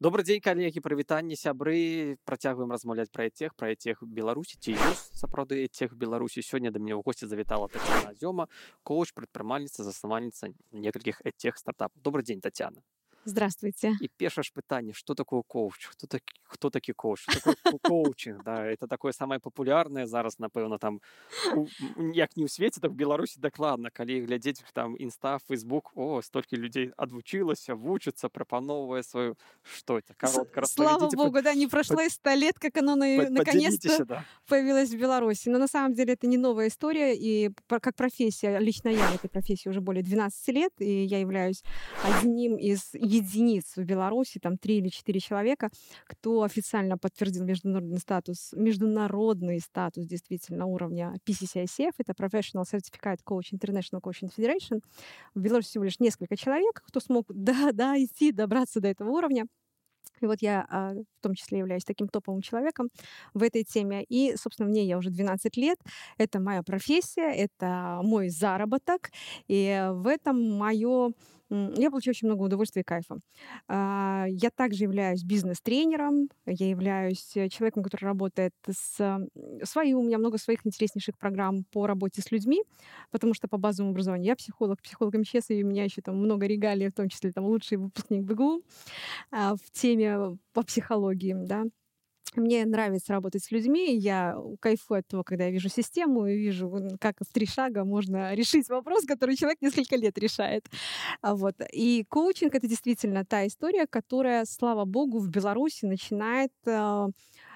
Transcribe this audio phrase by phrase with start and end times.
[0.00, 5.68] Добрый дзень калегі прывітанне сябры працягваем размаўляць пра тех пра тех беларусі ці ёсць сапраўды
[5.68, 8.48] тех беларусі сёння да мяне ў госці завітала Татьяна Азёма
[8.82, 12.84] коуч прадпрымальніца заснавальніца некалькіх тех стартапаў добрый дзень Татьяна
[13.26, 13.96] Здравствуйте.
[14.00, 15.88] И первое питание, что такое коуч?
[15.88, 17.26] Кто, таки, кто таки коуч?
[17.28, 18.44] Что такое коучинг?
[18.44, 21.00] Да, это такое самое популярное зараз, напэўна, там,
[22.14, 23.90] як не ў свеце, так в Беларуси дакладна.
[23.90, 29.34] Калі глядзець там инста, фейсбук, о, столько людей адвучылася, вучыцца, прапановывая свою...
[29.64, 30.14] Что это?
[30.14, 31.44] Коротко Слава богу, под...
[31.44, 33.28] да, не прошло и сто лет, как оно на...
[33.28, 34.24] наконец-то да.
[34.46, 35.48] появилось в Беларуси.
[35.48, 39.28] Но на самом деле это не новая история, и как профессия, лично я в этой
[39.28, 41.64] профессии уже более 12 лет, и я являюсь
[42.04, 45.69] одним из единиц в Беларуси, там три или четыре человека,
[46.05, 54.01] кто официально подтвердил международный статус, международный статус действительно уровня PCCICF, это Professional Certified Coach International
[54.01, 54.81] Coaching Federation.
[55.35, 59.45] В Беларуси всего лишь несколько человек, кто смог да, да, идти, добраться до этого уровня.
[60.21, 62.89] И вот я а, в том числе являюсь таким топовым человеком
[63.33, 64.03] в этой теме.
[64.03, 65.77] И, собственно, мне я уже 12 лет.
[66.17, 69.09] Это моя профессия, это мой заработок.
[69.47, 71.11] И в этом мое
[71.51, 73.17] я получаю очень много удовольствия и кайфа.
[73.67, 79.27] А, я также являюсь бизнес-тренером, я являюсь э, человеком, который работает с...
[79.63, 82.63] Свои, у меня много своих интереснейших программ по работе с людьми,
[83.11, 86.45] потому что по базовому образованию я психолог, психолог МЧС, и у меня еще там много
[86.45, 88.61] регалий, в том числе там лучший выпускник БГУ
[89.31, 91.65] а, в теме по психологии, да.
[92.35, 96.97] Мне нравится работать с людьми, я кайфую от того, когда я вижу систему и вижу,
[96.99, 100.65] как в три шага можно решить вопрос, который человек несколько лет решает.
[101.21, 101.55] А вот.
[101.73, 107.07] И коучинг— это действительно та история, которая, слава богу, в Беларуси начинает э,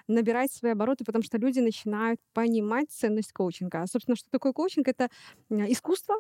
[0.08, 3.82] набирать свои обороты, потому что люди начинают понимать ценность коучинга.
[3.82, 4.88] А, собственно, что такое коучинг?
[4.88, 5.10] Это
[5.50, 6.16] искусство,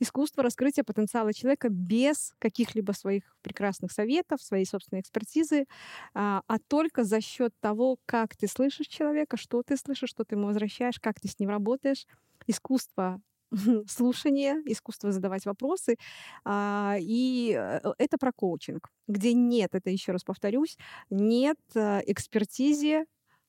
[0.00, 5.66] искусство раскрытия потенциала человека без каких-либо своих прекрасных советов, своей собственной экспертизы,
[6.14, 10.36] а, а только за счет того, как ты слышишь человека, что ты слышишь, что ты
[10.36, 12.06] ему возвращаешь, как ты с ним работаешь.
[12.46, 13.20] Искусство
[13.88, 15.96] слушания, искусство задавать вопросы.
[16.44, 20.76] А, и э, это про коучинг, где нет, это еще раз повторюсь,
[21.10, 23.06] нет э, экспертизе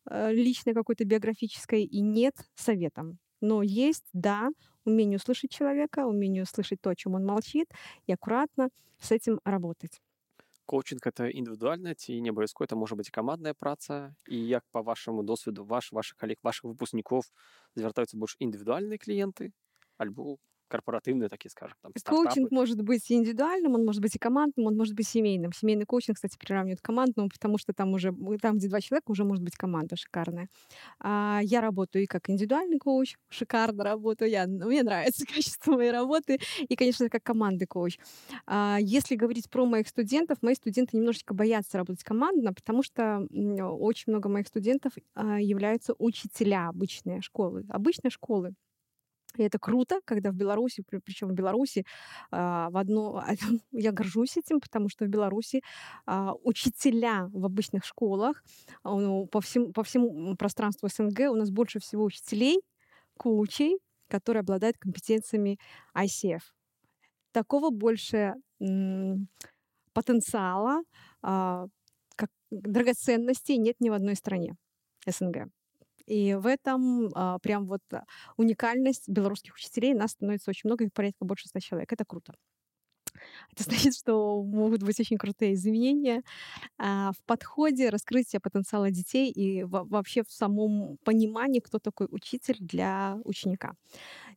[0.09, 3.19] э, личной какой-то биографической и нет советом.
[3.41, 4.49] Но есть, да,
[4.88, 7.68] умение услышать человека, умение услышать то, о чем он молчит,
[8.06, 8.70] и аккуратно
[9.00, 10.00] с этим работать.
[10.66, 15.22] Коучинг это індывідуальна ці не абавязкова это можа быць камандная праца і як по вашаму
[15.22, 17.20] досведу ваш ваших калег ваших выпускнікоў
[17.76, 19.52] звяртаюцца больш індывідуальныя кліенты
[20.00, 22.23] альбо корпоративный, такие, скажем, там, стартапы.
[22.29, 25.51] Коучинг может быть индивидуальным, он может быть и командным, он может быть семейным.
[25.53, 29.23] Семейный коучинг, кстати, приравнивают к командному, потому что там уже, там, где два человека, уже
[29.25, 30.49] может быть команда шикарная.
[30.99, 36.39] А я работаю и как индивидуальный коуч, шикарно работаю, я, мне нравится качество моей работы,
[36.67, 37.97] и, конечно, как командный коуч.
[38.47, 44.11] А если говорить про моих студентов, мои студенты немножечко боятся работать командно, потому что очень
[44.11, 47.65] много моих студентов а, являются учителя обычной школы.
[47.69, 48.53] Обычной школы.
[49.37, 51.85] И это круто, когда в Беларуси, причем в Беларуси,
[52.31, 53.23] а, в одно,
[53.71, 55.61] я горжусь этим, потому что в Беларуси
[56.05, 58.43] а, учителя в обычных школах
[58.83, 62.61] а, ну, по, всему, по всему пространству СНГ у нас больше всего учителей,
[63.17, 65.59] коучей, которые обладают компетенциями
[65.95, 66.41] ICF.
[67.31, 68.33] Такого больше
[69.93, 70.81] потенциала,
[71.21, 74.55] как драгоценностей нет ни в одной стране
[75.05, 75.49] СНГ.
[76.09, 77.81] И в этом а, прям вот
[78.37, 79.93] уникальность белорусских учителей.
[79.93, 81.93] Нас становится очень много, их порядка больше ста человек.
[81.93, 82.33] Это круто.
[83.53, 86.23] Это значит, что могут быть очень крутые изменения
[86.77, 93.17] а, в подходе раскрытия потенциала детей и вообще в самом понимании, кто такой учитель для
[93.25, 93.73] ученика.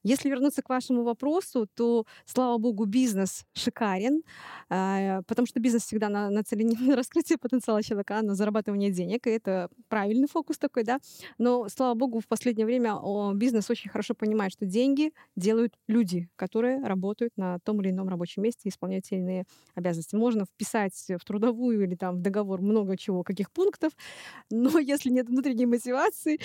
[0.03, 4.22] Если вернуться к вашему вопросу, то, слава богу, бизнес шикарен,
[4.69, 9.31] а, потому что бизнес всегда нацелен на раскрытие потенциала человека, а на зарабатывание денег, и
[9.31, 10.99] это правильный фокус такой, да.
[11.38, 12.96] Но, слава богу, в последнее время
[13.35, 18.43] бизнес очень хорошо понимает, что деньги делают люди, которые работают на том или ином рабочем
[18.43, 20.17] месте исполнять те или иные обязанности.
[20.17, 23.93] Можно вписать в трудовую или там в договор много чего, каких пунктов,
[24.51, 26.41] но если нет внутренней мотивации,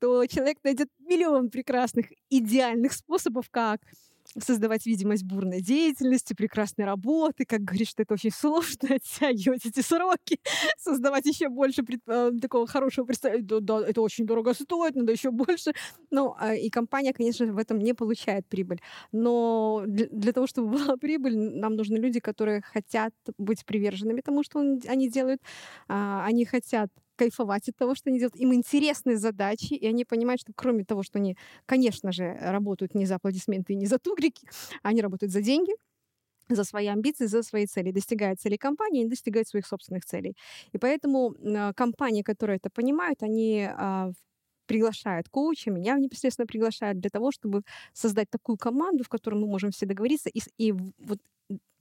[0.00, 3.80] то человек найдет миллион прекрасных идеальных способов, как
[4.38, 10.40] создавать видимость бурной деятельности, прекрасной работы, как говоришь, что это очень сложно, оттягивать эти сроки,
[10.78, 13.46] создавать еще больше пред, э, такого хорошего представления.
[13.46, 15.72] Да, да, это очень дорого стоит, надо еще больше.
[16.10, 18.80] Ну, э, и компания, конечно, в этом не получает прибыль.
[19.12, 24.58] Но для, того, чтобы была прибыль, нам нужны люди, которые хотят быть приверженными тому, что
[24.58, 25.40] он, они делают.
[25.88, 28.36] Э, они хотят кайфовать от того, что они делают.
[28.36, 31.36] Им интересны задачи, и они понимают, что кроме того, что они,
[31.66, 34.48] конечно же, работают не за аплодисменты и не за тугрики,
[34.82, 35.72] они работают за деньги,
[36.50, 40.34] за свои амбиции, за свои цели, достигает целей компании, не достигает своих собственных целей.
[40.72, 44.12] И поэтому э, компании, которые это понимают, они э,
[44.66, 47.62] приглашают коуча, меня непосредственно приглашают для того, чтобы
[47.94, 51.20] создать такую команду, в которой мы можем все договориться и, и вот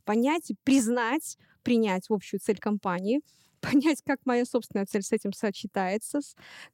[0.05, 3.21] понять, признать, принять общую цель компании,
[3.61, 6.19] понять, как моя собственная цель с этим сочетается,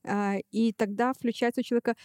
[0.03, 1.95] э, и тогда включается у человека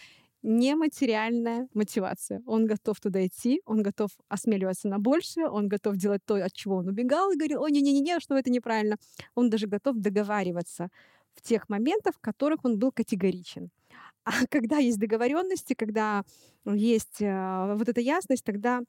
[0.41, 2.41] нематериальная мотивация.
[2.45, 6.77] Он готов туда идти, он готов осмеливаться на большее, он готов делать то, от чего
[6.77, 8.97] он убегал, и говорил, о, не-не-не, что это неправильно.
[9.35, 10.89] Он даже готов договариваться
[11.35, 13.69] в тех моментах, в которых он был категоричен.
[14.25, 16.23] А когда есть договоренности, когда
[16.65, 18.81] есть э, вот эта ясность, тогда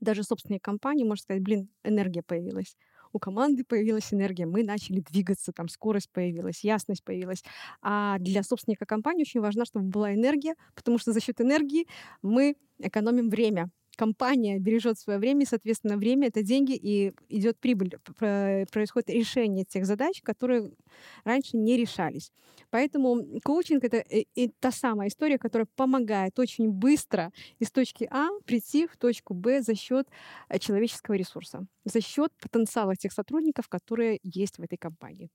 [0.00, 2.76] даже собственные компании, можно сказать, блин, энергия появилась
[3.12, 7.42] у команды появилась энергия, мы начали двигаться, там скорость появилась, ясность появилась.
[7.82, 11.86] А для собственника компании очень важно, чтобы была энергия, потому что за счет энергии
[12.22, 17.98] мы экономим время компания бережет свое время, и, соответственно, время— это деньги, и идет прибыль,
[18.16, 20.70] происходит решение тех задач, которые
[21.24, 22.32] раньше не решались.
[22.70, 28.28] Поэтому коучинг— это и, и та самая история, которая помогает очень быстро из точки А
[28.46, 30.06] прийти в точку Б за счет
[30.48, 35.30] э, человеческого ресурса, за счет потенциала тех сотрудников, которые есть в этой компании.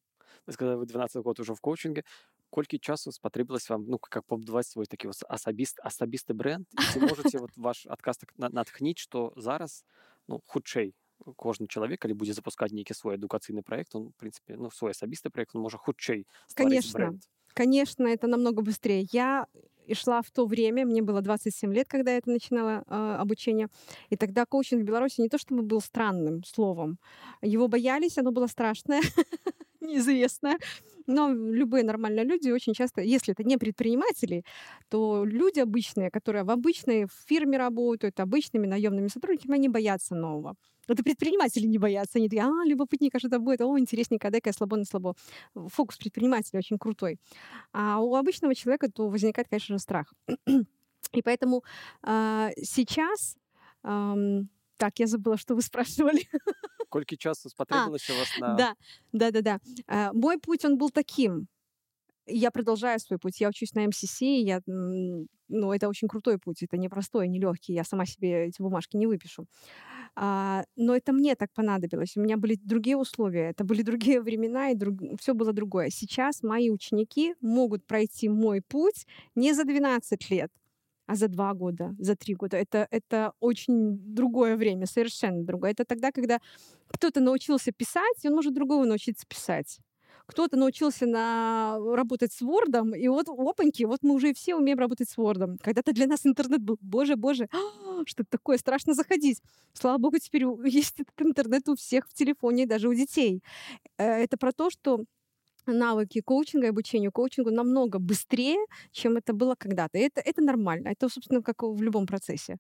[0.48, 2.04] Вы сказали, вы 12 год уже в коучинге
[2.53, 7.53] колькі часу спатрэбілася вам ну как пабудаваць свой такі асабіст асабісты бренд ці можете вот
[7.57, 9.85] ваш адказ так натхніць что зараз
[10.29, 10.95] ну хутчэй
[11.37, 15.31] кожны чалавек калі будзе запускаць нейкі свой адукацыйны проект он в принципе ну свой асабісты
[15.31, 17.23] проект он можа хутчэй конечно бренд.
[17.55, 19.47] конечно это намного быстрее я
[19.89, 23.69] и шла в то время, мне было 27 лет, когда я это начинала э, обучение,
[24.11, 26.99] и тогда коучинг в Беларуси не то чтобы был странным словом,
[27.41, 29.01] его боялись, оно было страшное,
[29.84, 30.58] неизвестное,
[31.08, 34.44] но любые нормальные люди очень часто, если это не предприниматели,
[34.90, 40.56] то люди обычные, которые в обычной фирме работают, обычными наемными сотрудниками, они боятся нового.
[40.88, 42.20] Это предприниматели не боятся.
[42.20, 45.16] Они такие, а, любопытненько, что это будет, о, интересненько, дай-ка я слабо на слабо.
[45.56, 47.20] Фокус предпринимателя очень крутой.
[47.72, 50.14] А у обычного человека то возникает, конечно же, страх.
[51.14, 51.64] И поэтому
[52.06, 53.38] э, сейчас...
[53.84, 54.44] Э,
[54.78, 56.28] так, я забыла, что вы спрашивали.
[56.94, 58.54] Колькі часу спотребовалось а, у вас на...
[58.54, 58.76] Да,
[59.14, 59.60] да, да, да.
[59.88, 61.48] А, мой путь, он был таким.
[62.28, 63.42] Я продолжаю свой путь.
[63.42, 67.74] Я учусь на МСС, я, ну, это очень крутой путь, это непростой, нелегкий.
[67.74, 69.48] Я сама себе эти бумажки не выпишу.
[70.16, 72.16] А, но это мне так понадобилось.
[72.16, 75.00] У меня были другие условия, это были другие времена, и друг...
[75.20, 75.90] все было другое.
[75.90, 80.52] Сейчас мои ученики могут пройти мой путь не за 12 лет,
[81.06, 82.58] а за два года, за три года.
[82.58, 85.72] Это, это очень другое время, совершенно другое.
[85.72, 86.40] Это тогда, когда
[86.88, 89.80] кто-то научился писать, и он может другого научиться писать.
[90.26, 91.78] Кто-то научился на...
[91.96, 95.58] работать с Word, и вот опаньки, вот мы уже все умеем работать с Word.
[95.62, 97.50] Когда-то для нас интернет был, боже, боже,
[98.06, 99.42] что это такое, страшно заходить.
[99.74, 103.44] Слава богу, теперь есть этот интернет у всех в телефоне, даже у детей.
[103.98, 105.04] Э, это про то, что
[105.66, 108.58] навыки коучинга и обучению коучингу намного быстрее,
[108.92, 109.98] чем это было когда-то.
[109.98, 110.90] И это, это нормально.
[110.90, 112.58] Это, собственно, как в любом процессе.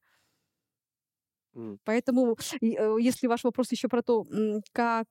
[1.56, 1.78] Mm.
[1.86, 4.26] Поэтому, э, если ваш вопрос еще про то,
[4.72, 5.08] как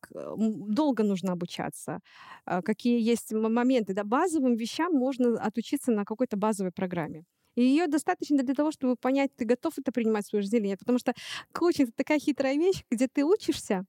[0.68, 2.00] долго нужно обучаться,
[2.44, 7.24] а, какие есть моменты, да, базовым вещам можно отучиться на какой-то базовой программе.
[7.54, 10.68] И ее достаточно для того, чтобы понять, ты готов это принимать в свою жизнь или
[10.68, 10.78] нет.
[10.78, 11.12] Потому что
[11.52, 13.84] коучинг— это такая хитрая вещь, где ты учишься,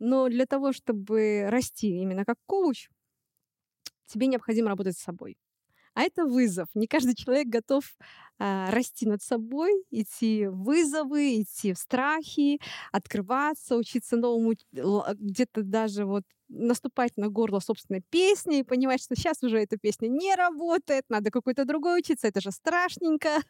[0.00, 2.88] но для того, чтобы расти именно как коуч,
[4.08, 5.36] тебе необходимо работать с собой.
[5.94, 6.68] А это вызов.
[6.74, 7.84] Не каждый человек готов
[8.38, 12.60] а, расти над собой, идти в вызовы, идти в страхи,
[12.92, 19.42] открываться, учиться новому, где-то даже вот наступать на горло собственной песни и понимать, что сейчас
[19.42, 23.40] уже эта песня не работает, надо какой-то другой учиться, это же страшненько,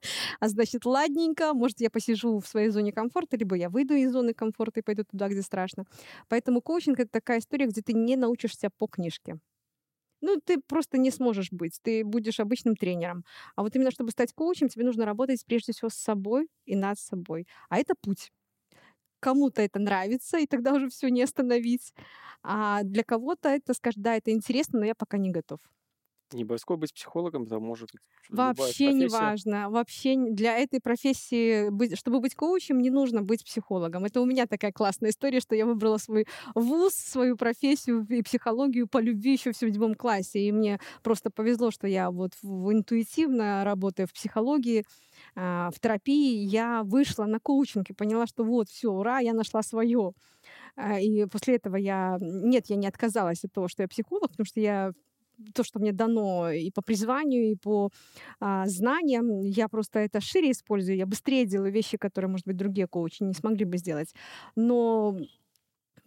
[0.41, 4.35] а значит, ладненько, может, я посижу в своей зоне комфорта, либо я выйду из зоны
[4.35, 5.85] комфорта и пойду туда, где страшно.
[6.29, 9.39] Поэтому коучинг— это такая история, где ты не научишься по книжке
[10.21, 13.25] ну, ты просто не сможешь быть, ты будешь обычным тренером.
[13.57, 16.99] А вот именно чтобы стать коучем, тебе нужно работать прежде всего с собой и над
[16.99, 17.47] собой.
[17.69, 18.31] А это путь.
[19.21, 21.93] Кому-то это нравится, и тогда уже все не остановить.
[22.43, 25.61] А для кого-то это скажет, да, это интересно, но я пока не готов.
[26.33, 27.91] Не обовязково быть психологом, это может
[28.29, 29.71] Вообще не важно.
[29.71, 34.05] Вообще для этой профессии, чтобы быть коучем, не нужно быть психологом.
[34.05, 38.87] Это у меня такая классная история, что я выбрала свой вуз, свою профессию и психологию
[38.87, 40.41] по любви еще в седьмом классе.
[40.41, 44.85] И мне просто повезло, что я вот интуитивно работая в психологии,
[45.35, 49.63] а, в терапии, я вышла на коучинг и поняла, что вот, все, ура, я нашла
[49.63, 50.13] свое.
[50.77, 52.19] А, и после этого я...
[52.21, 54.93] Нет, я не отказалась от того, что я психолог, потому что я
[55.55, 57.91] то, что мне дано и по призванию, и по
[58.41, 59.43] а, знаниям.
[59.43, 60.97] Я просто это шире использую.
[60.97, 64.15] Я быстрее делаю вещи, которые, может быть, другие коучи не смогли бы сделать.
[64.57, 65.19] Но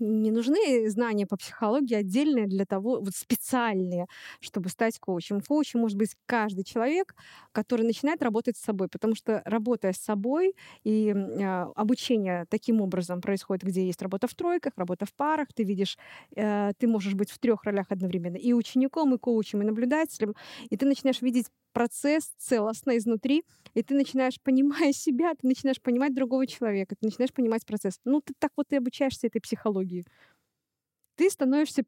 [0.02, 4.08] не нужны знания по психологии отдельные для того, вот специальные,
[4.40, 5.42] чтобы стать коучем.
[5.42, 7.16] Коучем может быть каждый человек,
[7.52, 11.44] который начинает работать с собой, потому что работая с собой и э,
[11.76, 15.98] обучение таким образом происходит, где есть работа в тройках, работа в парах, ты видишь,
[16.36, 20.36] э, ты можешь быть в трех ролях одновременно, и учеником, и коучем, и наблюдателем,
[20.70, 26.14] и ты начинаешь видеть процесс целостно изнутри, и ты начинаешь, понимая себя, ты начинаешь понимать
[26.14, 28.00] другого человека, ты начинаешь понимать процесс.
[28.06, 30.06] Ну, ты так вот и обучаешься этой психологии.
[31.16, 31.84] Ты становишься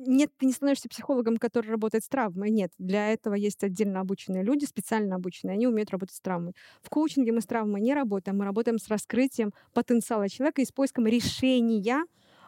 [0.00, 2.50] нет, ты не становишься психологом, который работает с травмой.
[2.50, 6.54] Нет, для этого есть отдельно обученные люди, специально обученные, они умеют работать с травмой.
[6.82, 10.70] В коучинге мы с травмой не работаем, мы работаем с раскрытием потенциала человека и с
[10.70, 12.04] поиском решения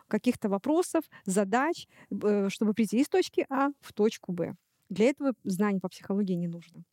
[0.07, 4.55] каких-то вопросов, задач, э, чтобы прийти из точки А в точку Б.
[4.90, 6.84] Для этого знаний по психологии не нужно.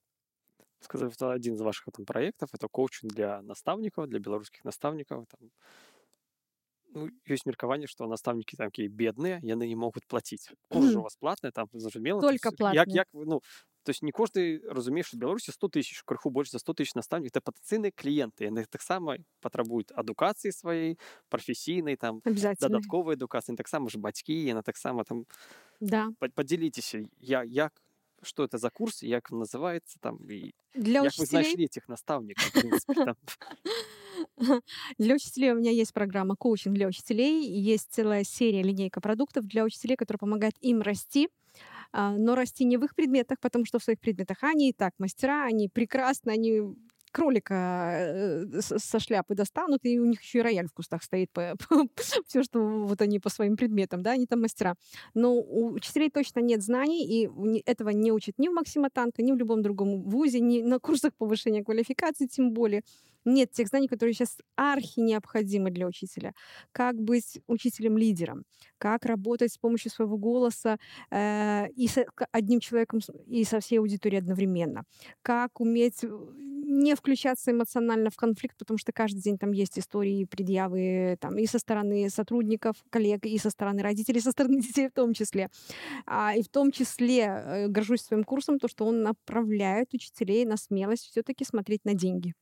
[0.81, 5.27] Сказав, это один из ваших там, проектов, это коучинг для наставников, для белорусских наставников.
[5.29, 5.51] Там,
[6.95, 10.51] ну, есть меркование, что наставники там такие бедные, и они не могут платить.
[10.69, 12.21] Курс у вас платный, там зажумело.
[12.21, 12.77] Только платный.
[12.77, 13.41] Як, як, ну,
[13.85, 16.95] то есть не каждый разумеет, что в Беларуси 100 тысяч, крыху больше за 100 тысяч
[16.95, 18.45] наставников, это потенциальные клиенты.
[18.45, 22.23] И они так само потребуют адукации своей, професійної, там,
[22.61, 25.25] додаткової адукації, так само ж батьки, і так само там...
[25.81, 26.11] Да.
[26.35, 27.73] Поделитесь, я, як
[28.24, 31.28] что это за курс, как он называется, там, и Для как учителей...
[31.32, 33.16] вы нашли этих наставников, в принципе, там.
[34.98, 39.64] Для учителей у меня есть программа коучинг для учителей, есть целая серия линейка продуктов для
[39.64, 41.30] учителей, которая помогает им расти,
[41.92, 44.94] а, но расти не в их предметах, потому что в своих предметах они и так
[44.98, 46.62] мастера, они прекрасны, они
[47.18, 51.32] кролика э, со шляпы достанут, и у них еще и рояль в кустах стоит.
[52.28, 54.76] Все, что вот они по своим предметам, да, они там мастера.
[55.16, 57.30] Но у учителей точно нет знаний, и
[57.66, 61.12] этого не учат ни в Максима Танка, ни в любом другом вузе, ни на курсах
[61.18, 62.84] повышения квалификации, тем более
[63.28, 66.34] нет тех знаний, которые сейчас архи необходимы для учителя.
[66.72, 68.44] Как быть учителем-лидером,
[68.78, 70.78] как работать с помощью своего голоса
[71.12, 74.84] э, и с одним человеком, и со всей аудиторией одновременно,
[75.22, 80.26] как уметь э, не включаться эмоционально в конфликт, потому что каждый день там есть истории,
[80.26, 84.94] предъявы там, и со стороны сотрудников, коллег, и со стороны родителей, со стороны детей в
[84.94, 85.50] том числе.
[86.06, 90.58] А, и в том числе э, горжусь своим курсом, то, что он направляет учителей на
[90.58, 92.34] смелость все-таки смотреть на деньги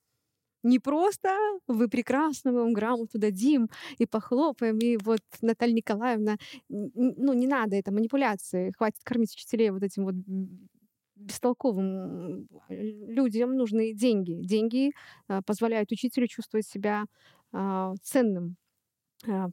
[0.66, 1.30] не просто
[1.68, 3.70] вы прекрасно, мы вам грамоту дадим
[4.00, 6.38] и похлопаем, и вот Наталья Николаевна,
[6.70, 10.16] ну не надо, это манипуляции, хватит кормить учителей вот этим вот
[11.16, 14.42] бестолковым людям нужны деньги.
[14.44, 14.92] Деньги
[15.30, 17.06] э, позволяют учителю чувствовать себя
[17.54, 18.58] э, ценным,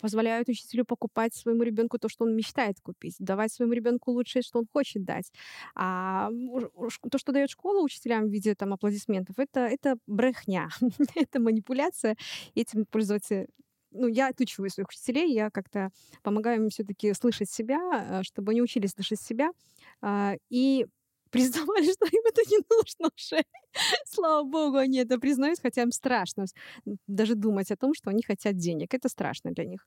[0.01, 4.59] позволяют учителю покупать своему ребенку то, что он мечтает купить, давать своему ребенку лучшее, что
[4.59, 5.33] он хочет дать.
[5.75, 6.31] А
[7.11, 10.69] то, что дает школа учителям в виде там, аплодисментов, это, это брехня,
[11.15, 12.17] это манипуляция.
[12.55, 13.47] Этим пользоваться
[13.95, 15.91] ну, я отучиваю своих учителей, я как-то
[16.23, 19.51] помогаю им все-таки слышать себя, чтобы они учились слышать себя.
[20.49, 20.87] И
[21.33, 23.43] признавали, что им это не нужно уже.
[24.07, 26.45] Слава богу, они это признают, хотя им страшно
[27.09, 28.95] даже думать о том, что они хотят денег.
[28.95, 29.81] Это страшно для них.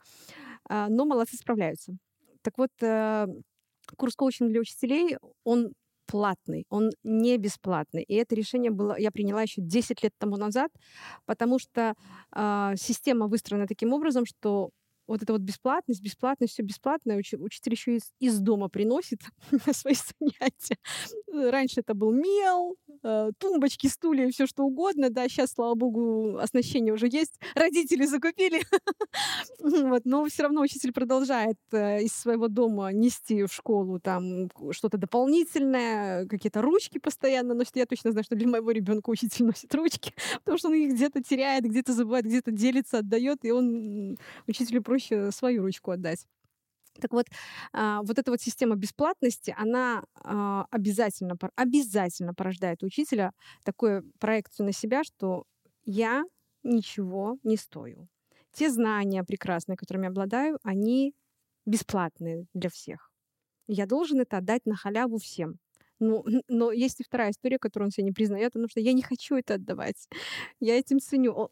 [0.70, 1.94] А, но молодцы справляются.
[2.42, 3.28] Так вот, э,
[3.98, 5.74] курс коучинга для учителей, он
[6.08, 8.04] платный, он не бесплатный.
[8.04, 10.72] И это решение было, я приняла еще 10 лет тому назад,
[11.25, 11.94] потому что
[12.36, 14.70] э, система выстроена таким образом, что
[15.08, 17.20] вот эта вот бесплатность, бесплатность, все бесплатное.
[17.20, 19.22] Уч- учитель еще из, из дома приносит
[19.66, 20.78] на свои занятия.
[21.32, 25.10] Раньше это был мел, э, тумбочки, стулья, все что угодно.
[25.10, 27.40] Да, сейчас, слава богу, оснащение уже есть.
[27.56, 28.62] Родители закупили.
[29.60, 34.98] вот, но все равно учитель продолжает э, из своего дома нести в школу там что-то
[34.98, 37.76] дополнительное, какие-то ручки постоянно носит.
[37.76, 41.22] Я точно знаю, что для моего ребенка учитель носит ручки, потому что он их где-то
[41.24, 46.25] теряет, где-то забывает, где-то делится, отдает, и он учителю просто проще свою ручку отдать.
[47.02, 47.25] Так вот,
[47.74, 53.32] а, вот эта вот система бесплатности, она а, обязательно, обязательно порождает у учителя
[53.66, 55.44] такую проекцию на себя, что
[55.84, 56.24] я
[56.64, 58.08] ничего не стою.
[58.54, 61.14] Те знания прекрасные, которыми обладаю, они
[61.66, 63.12] бесплатные для всех.
[63.68, 65.60] Я должен это отдать на халяву всем.
[66.00, 69.02] Ну, но есть и вторая история, которую он себе не признает, потому что я не
[69.02, 70.08] хочу это отдавать.
[70.60, 71.50] Я этим ценю.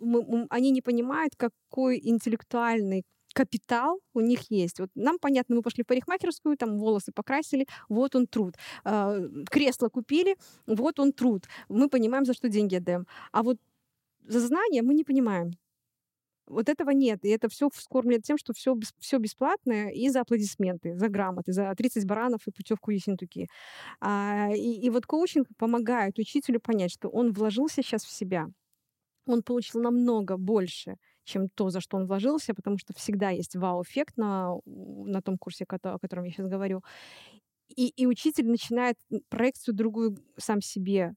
[0.49, 4.79] Они не понимают, какой интеллектуальный капитал у них есть.
[4.79, 8.55] Вот нам понятно, мы пошли в парикмахерскую, там волосы покрасили, вот он труд.
[8.85, 10.35] Э, кресло купили,
[10.67, 11.47] вот он труд.
[11.69, 13.07] Мы понимаем, за что деньги отдаем.
[13.31, 13.57] А вот
[14.27, 15.51] за знания мы не понимаем.
[16.47, 17.23] Вот этого нет.
[17.25, 21.73] И это все вскормлено тем, что все, все бесплатное и за аплодисменты, за грамоты, за
[21.75, 23.47] 30 баранов и путевку в Ессентуки.
[24.01, 28.47] А, и, и вот коучинг помогает учителю понять, что он вложился сейчас в себя.
[29.25, 34.17] Он получил намного больше, чем то, за что он вложился, потому что всегда есть вау-эффект
[34.17, 36.81] на, на том курсе, о котором я сейчас говорю.
[37.69, 38.97] И, и учитель начинает
[39.29, 41.15] проекцию другую сам себе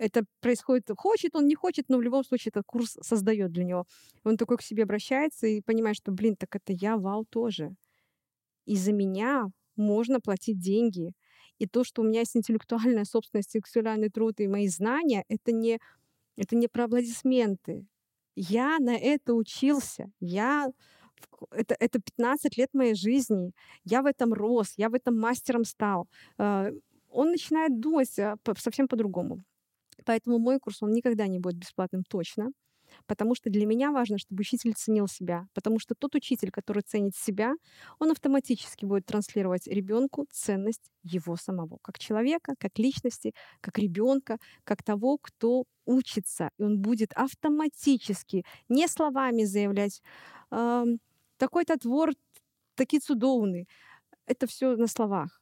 [0.00, 3.84] это происходит, хочет он, не хочет, но в любом случае этот курс создает для него.
[4.24, 7.74] Он такой к себе обращается и понимает, что, блин, так это я, вау, тоже.
[8.64, 11.12] И за меня можно платить деньги.
[11.58, 15.78] И то, что у меня есть интеллектуальная собственность, сексуальный труд и мои знания, это не,
[16.36, 17.86] это не про аплодисменты.
[18.42, 20.10] Я на это учился.
[20.18, 20.72] Я
[21.50, 23.52] это, это 15 лет моей жизни.
[23.84, 26.08] Я в этом рос, я в этом мастером стал.
[26.38, 26.72] Э,
[27.10, 29.44] он начинает думать э, совсем по-другому.
[30.06, 32.50] Поэтому мой курс, он никогда не будет бесплатным точно,
[33.06, 37.14] потому что для меня важно, чтобы учитель ценил себя, потому что тот учитель, который ценит
[37.16, 37.54] себя,
[37.98, 44.82] он автоматически будет транслировать ребенку ценность его самого, как человека, как личности, как ребенка, как
[44.82, 46.50] того, кто учится.
[46.58, 50.02] И он будет автоматически, не словами заявлять,
[51.38, 52.12] такой-то твор,
[52.74, 53.68] такие цудовный.
[54.26, 55.39] Это все на словах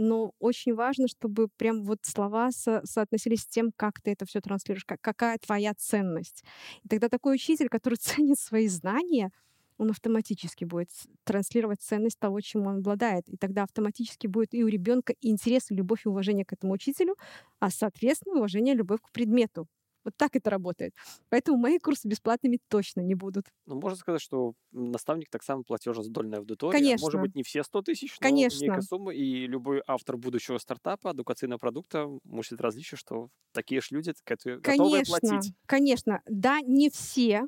[0.00, 4.40] но очень важно, чтобы прям вот слова со соотносились с тем, как ты это все
[4.40, 6.42] транслируешь, как, какая твоя ценность.
[6.82, 9.30] И тогда такой учитель, который ценит свои знания,
[9.76, 10.90] он автоматически будет
[11.24, 13.28] транслировать ценность того, чем он обладает.
[13.28, 17.16] И тогда автоматически будет и у ребенка интерес, и любовь, и уважение к этому учителю,
[17.60, 19.68] а, соответственно, уважение, любовь к предмету.
[20.04, 20.94] Вот так это работает.
[21.28, 23.46] Поэтому мои курсы бесплатными точно не будут.
[23.66, 26.78] Ну, можно сказать, что наставник так само платежездольная аудитория.
[26.78, 27.06] Конечно.
[27.06, 28.62] Может быть, не все 100 тысяч, но Конечно.
[28.64, 29.12] некая сумма.
[29.12, 35.52] И любой автор будущего стартапа, адукационного продукта мыслит различие, что такие же люди готовы платить.
[35.66, 36.22] Конечно.
[36.26, 37.42] Да, не все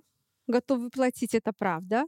[0.47, 2.04] готовы платить, это правда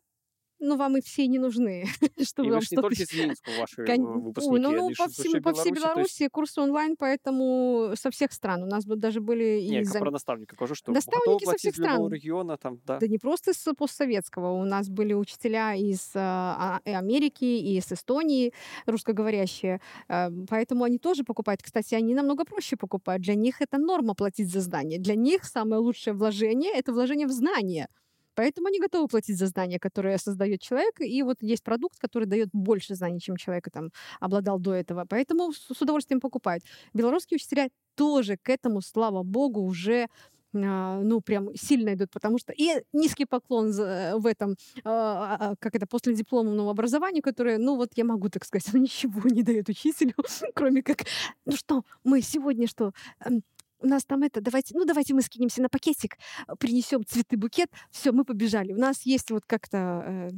[0.59, 1.87] ну, вам и все не нужны.
[2.23, 4.21] что и вы же не только из Ленинска ваши Кон...
[4.21, 4.55] выпускники.
[4.55, 6.33] Ой, ну, ну по, всему, по всей Беларуси есть...
[6.33, 8.63] курсы онлайн, поэтому со всех стран.
[8.63, 9.71] У нас даже были и...
[9.71, 12.09] Нет, про наставника скажу, что Наставники со всех стран.
[12.13, 12.99] региона там, да.
[12.99, 14.53] Да не просто с постсоветского.
[14.53, 18.53] У нас были учителя из а, Америки, и из Эстонии,
[18.87, 19.81] русскоговорящие.
[20.09, 21.63] А, поэтому они тоже покупают.
[21.63, 23.23] Кстати, они намного проще покупают.
[23.23, 24.99] Для них это норма платить за знания.
[24.99, 27.89] Для них самое лучшее вложение— это вложение в знания.
[28.35, 32.49] Поэтому они готовы платить за знания, которые создает человек, и вот есть продукт, который дает
[32.53, 35.05] больше знаний, чем человек там обладал до этого.
[35.09, 36.65] Поэтому с удовольствием покупают.
[36.95, 40.09] Белорусские учителя тоже к этому, слава богу, уже
[40.57, 45.75] а, ну, прям сильно идут, потому что и низкий поклон в этом, а, а, как
[45.75, 50.15] это, после дипломного образования, которое, ну, вот я могу так сказать, ничего не дает учителю,
[50.55, 51.05] кроме как,
[51.45, 52.93] ну что, мы сегодня что,
[53.25, 53.43] эм,
[53.85, 56.17] у нас там это, давайте, ну давайте мы скинемся на пакетик,
[56.59, 58.73] принесем цветы, букет, все, мы побежали.
[58.73, 60.31] У нас есть вот как-то э,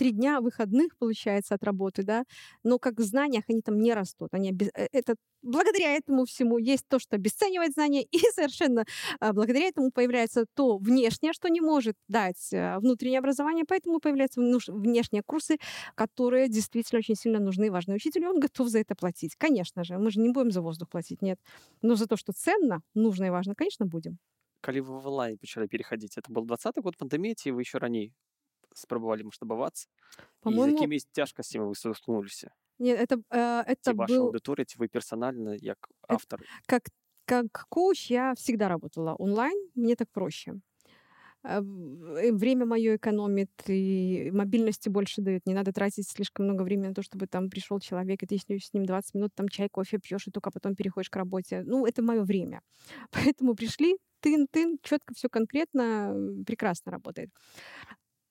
[0.00, 2.24] три дня выходных, получается, от работы, да,
[2.64, 4.30] но как в знаниях они там не растут.
[4.32, 4.68] Они без...
[4.68, 8.84] Э, это, благодаря этому всему есть то, что обесценивает знания, и совершенно
[9.20, 14.40] а, благодаря этому появляется то внешнее, что не может дать а, внутреннее образование, поэтому появляются
[14.40, 15.58] внешние курсы,
[15.94, 19.36] которые действительно очень сильно нужны и важны учителю, он готов за это платить.
[19.36, 21.38] Конечно же, мы же не будем за воздух платить, нет.
[21.82, 24.18] Но за то, что ценно, нужно и важно, конечно, будем.
[24.62, 28.12] Калі вы в онлайн пачалі переходить, это был 20 год пандемии, ці вы еще раней
[28.77, 29.87] спробовали масштабоваться?
[30.41, 30.73] По-моему...
[30.73, 32.45] И с какими тяжкостями вы столкнулись?
[32.79, 33.99] Нет, это, э, это был...
[33.99, 36.41] Ваша аудитория, вы персонально, как автор?
[36.65, 36.83] Как,
[37.25, 40.59] как коуч я всегда работала онлайн, мне так проще.
[41.47, 45.45] Э, время мое экономит, и мобильности больше дает.
[45.45, 48.73] Не надо тратить слишком много времени на то, чтобы там пришел человек, и ты с
[48.73, 51.63] ним 20 минут там чай, кофе пьешь, и только потом переходишь к работе.
[51.65, 52.61] Ну, это мое время.
[53.11, 57.29] Поэтому пришли, тын-тын, четко, все конкретно, прекрасно работает.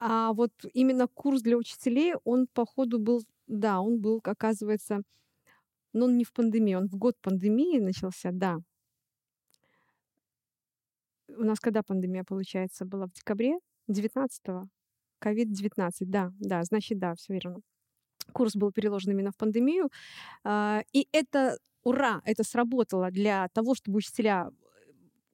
[0.07, 5.01] А вот именно курс для учителей, он, походу, был, да, он был, оказывается,
[5.95, 8.59] но он не в пандемии, он в год пандемии начался, да.
[11.29, 13.07] У нас когда пандемия, получается, была?
[13.07, 13.59] В декабре
[13.91, 14.69] 19-го?
[15.21, 17.61] Ковид-19, да, да, значит, да, все верно.
[18.35, 19.89] Курс был переложен именно в пандемию.
[20.45, 24.51] А, и это, ура, это сработало для того, чтобы учителя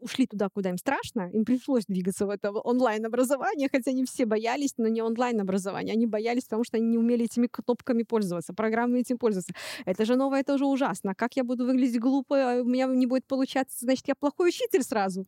[0.00, 4.74] ушли туда, куда им страшно, им пришлось двигаться в это онлайн-образование, хотя они все боялись,
[4.78, 9.18] но не онлайн-образование, они боялись, потому что они не умели этими кнопками пользоваться, программами этим
[9.18, 9.52] пользоваться.
[9.84, 11.14] Это же новое, это уже ужасно.
[11.14, 14.82] Как я буду выглядеть глупо, а у меня не будет получаться, значит, я плохой учитель
[14.82, 15.26] сразу.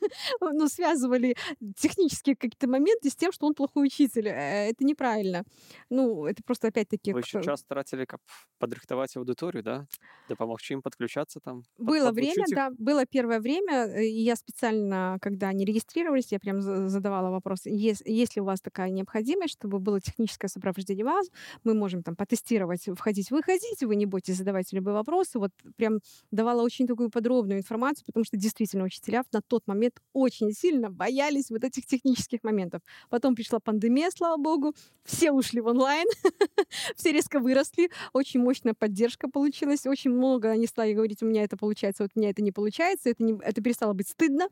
[0.40, 1.36] ну, связывали
[1.76, 4.28] технические какие-то моменты с тем, что он плохой учитель.
[4.28, 5.44] Э, это неправильно.
[5.90, 7.12] Ну, это просто опять-таки...
[7.12, 8.20] Вы еще час тратили, как
[8.58, 9.86] подрыхтовать аудиторию, да?
[10.28, 11.62] Да помогчи им подключаться там?
[11.78, 12.54] Было время, их?
[12.54, 12.70] да.
[12.78, 13.86] Было первое время.
[13.86, 18.60] Э, я специально, когда они регистрировались, я прям задавала вопрос, есть, есть ли у вас
[18.60, 21.28] такая необходимость, чтобы было техническое сопровождение вас,
[21.64, 25.38] мы можем там потестировать, входить, выходить, вы не бойтесь задавать любые вопросы.
[25.38, 30.52] Вот прям давала очень такую подробную информацию, потому что действительно учителя на тот момент очень
[30.52, 32.82] сильно боялись вот этих технических моментов.
[33.10, 36.06] Потом пришла пандемия, слава богу, все ушли в онлайн,
[36.96, 41.56] все резко выросли, очень мощная поддержка получилась, очень много они стали говорить, у меня это
[41.56, 44.48] получается, вот у меня это не получается, это, не, это перестало быть стыдно,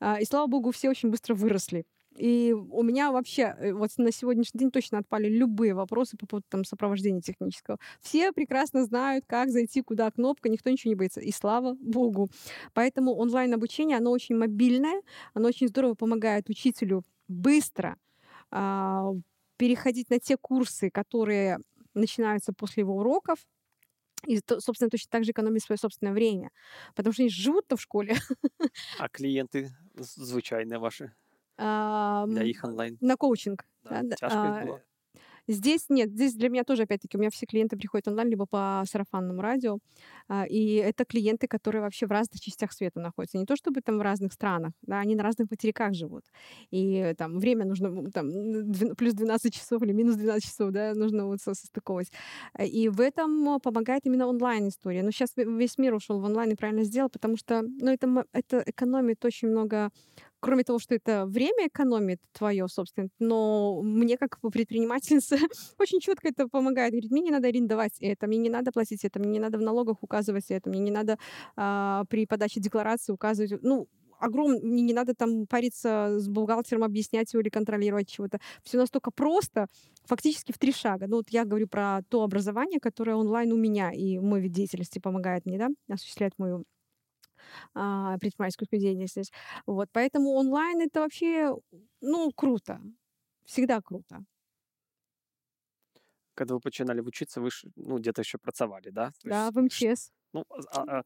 [0.00, 1.84] а, и слава богу, все очень быстро выросли.
[2.16, 6.46] И у меня вообще э, вот на сегодняшний день точно отпали любые вопросы по поводу
[6.48, 7.78] там, сопровождения технического.
[8.00, 11.20] Все прекрасно знают, как зайти, куда кнопка, никто ничего не боится.
[11.20, 12.28] И слава богу.
[12.74, 15.02] Поэтому онлайн-обучение, оно очень мобильное,
[15.34, 17.96] оно очень здорово помогает учителю быстро
[18.50, 19.10] а,
[19.56, 21.58] переходить на те курсы, которые
[21.94, 23.38] начинаются после его уроков,
[24.26, 26.50] и, собственно, точно так же экономить свое собственное время.
[26.94, 28.16] Потому что они живут-то в школе.
[28.98, 31.14] А клиенты звычайные ваши?
[31.58, 32.98] Для их онлайн.
[33.00, 33.64] На коучинг.
[33.84, 34.82] Да, да, тяжко было.
[35.48, 38.82] Здесь нет, здесь для меня тоже, опять-таки, у меня все клиенты приходят онлайн, либо по
[38.90, 39.78] сарафанному радио,
[40.28, 43.38] а, и это клиенты, которые вообще в разных частях света находятся.
[43.38, 46.24] Не то чтобы там в разных странах, да, они на разных материках живут.
[46.72, 48.28] И там время нужно, там,
[48.96, 52.10] плюс 12 часов или минус 12 часов, да, нужно вот состыковать.
[52.60, 55.04] И в этом помогает именно онлайн-история.
[55.04, 58.64] Но сейчас весь мир ушел в онлайн и правильно сделал, потому что, ну, это, это
[58.66, 59.90] экономит очень много
[60.40, 65.38] кроме того, что это время экономит твое, собственно, но мне как предпринимательнице
[65.78, 66.92] очень четко это помогает.
[66.92, 69.62] Говорит, мне не надо арендовать это, мне не надо платить это, мне не надо в
[69.62, 71.18] налогах указывать это, мне не надо
[71.56, 73.62] а, при подаче декларации указывать.
[73.62, 78.38] Ну, огромный, не надо там париться с бухгалтером, объяснять его или контролировать чего-то.
[78.62, 79.66] Все настолько просто,
[80.04, 81.06] фактически в три шага.
[81.06, 84.98] Ну, вот я говорю про то образование, которое онлайн у меня, и мой вид деятельности
[84.98, 86.64] помогает мне, да, осуществлять мою
[87.73, 89.31] а, предпринимательскую деятельность.
[89.65, 91.55] Вот, поэтому онлайн это вообще,
[92.01, 92.81] ну, круто.
[93.45, 94.23] Всегда круто.
[96.33, 99.11] Когда вы начинали учиться, вы ж, ну, где-то еще працавали, да?
[99.21, 100.11] То да, в МЧС.
[100.33, 101.03] Ну, а, а,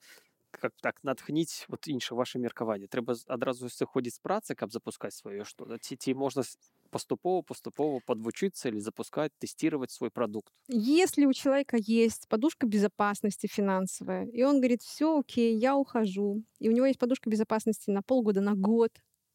[0.51, 5.43] как так натхніць вот інше ваше меркаванне трэба адразу сыходзіць з працы каб запускаць сваё
[5.43, 6.43] што ці ці можна
[6.90, 10.52] Поступово поступово подвучиться или запускать тестировать свой продукт.
[10.68, 16.68] Если у человека есть подушка безопасности финансовая и он говорит все окей я ухожу и
[16.68, 18.92] у него есть подушка безопасности на полгода на год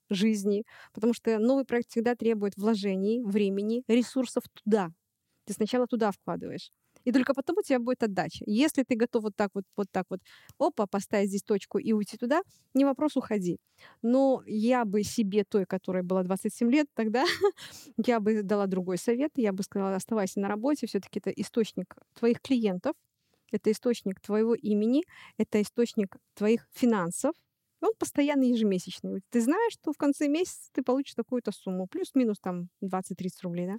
[0.10, 0.64] жизни
[0.94, 4.92] потому что новый проект всегда требует вложений времени ресурсов туда.
[5.46, 6.72] Ты сначала туда вкладываешь
[7.06, 8.44] и только потом у тебя будет отдача.
[8.48, 10.20] Если ты готов вот так вот, вот так вот,
[10.60, 12.42] опа, поставить здесь точку и уйти туда,
[12.74, 13.58] не вопрос, уходи.
[14.02, 17.26] Но я бы себе той, которой была 27 лет тогда,
[18.06, 22.42] я бы дала другой совет, я бы сказала, оставайся на работе, все-таки это источник твоих
[22.42, 22.96] клиентов,
[23.52, 25.04] это источник твоего имени,
[25.38, 27.34] это источник твоих финансов,
[27.82, 29.22] он постоянно ежемесячный.
[29.30, 33.78] Ты знаешь, что в конце месяца ты получишь такую-то сумму, плюс-минус там 20-30 рублей, да?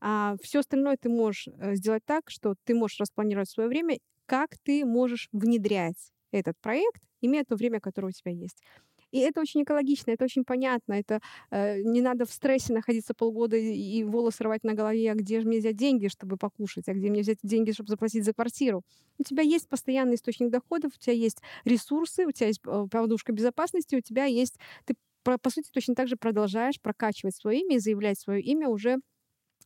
[0.00, 4.56] А все остальное ты можешь э, сделать так, что ты можешь распланировать свое время, как
[4.62, 8.62] ты можешь внедрять этот проект, имея то время, которое у тебя есть.
[9.10, 10.92] И это очень экологично, это очень понятно.
[10.92, 15.14] Это э, не надо в стрессе находиться полгода и, и волосы рвать на голове, а
[15.14, 18.34] где же мне взять деньги, чтобы покушать, а где мне взять деньги, чтобы заплатить за
[18.34, 18.82] квартиру.
[19.18, 23.32] У тебя есть постоянный источник доходов, у тебя есть ресурсы, у тебя есть э, подушка
[23.32, 24.58] безопасности, у тебя есть...
[24.84, 28.98] Ты, по, сути, точно так же продолжаешь прокачивать свое имя и заявлять свое имя уже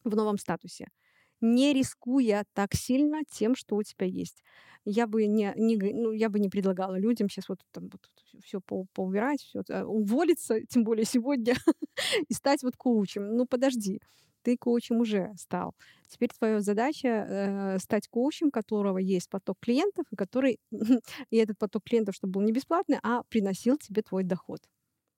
[0.04, 0.88] в новом статусе,
[1.40, 4.42] не рискуя так сильно тем, что у тебя есть.
[4.84, 8.00] Я бы не, не, ну, я бы не предлагала людям сейчас вот там вот
[8.44, 11.54] все по, поубирать, все, уволиться, тем более сегодня,
[12.28, 13.36] и стать вот коучем.
[13.36, 14.00] Ну, подожди,
[14.42, 15.74] ты коучем уже стал.
[16.08, 20.58] Теперь твоя задача э, стать коучем, у которого есть поток клиентов, и который
[21.30, 24.60] и этот поток клиентов, чтобы был не бесплатный, а приносил тебе твой доход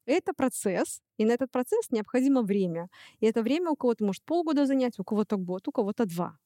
[0.06, 2.88] Это процесс, и на этот процесс необходимо время.
[3.20, 6.40] И это время у кого-то может полгода занять, у кого-то год, у кого-то два.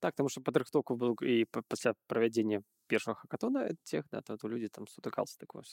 [0.00, 4.68] Так, тому що падрыхтоўку был і пасля правядзення першага хакатона тех да то, то людзі
[4.68, 5.64] там сутыкалася такое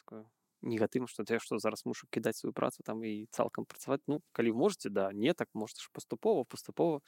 [0.62, 4.54] негатыўна што я што зараз мушу кідаць сваю працу там і цалкам працаваць ну калі
[4.54, 7.02] можете да не так можаш паступова паступова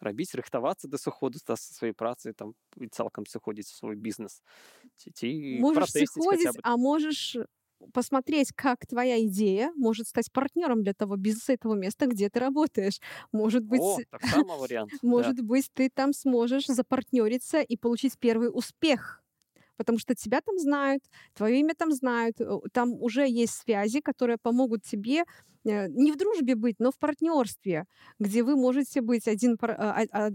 [0.00, 4.42] рабіць рыхтавацца да сыходу са сваёй працы там і цалкам сыходзіць свой бізнес
[4.96, 7.40] ці, ці можаш сыходзіць а можаш
[7.93, 12.39] посмотреть, как твоя идея может стать партнером для того бизнеса и того места, где ты
[12.39, 12.99] работаешь.
[13.31, 14.21] Может быть, О, так
[14.57, 14.91] вариант.
[15.01, 15.43] может да.
[15.43, 19.22] быть, ты там сможешь запартнериться и получить первый успех
[19.77, 24.37] потому что тебя там знают, твое имя там знают, э, там уже есть связи, которые
[24.37, 25.23] помогут тебе
[25.65, 27.85] э, не в дружбе быть, но в партнерстве,
[28.19, 29.57] где вы можете быть один...
[29.61, 30.29] А, а,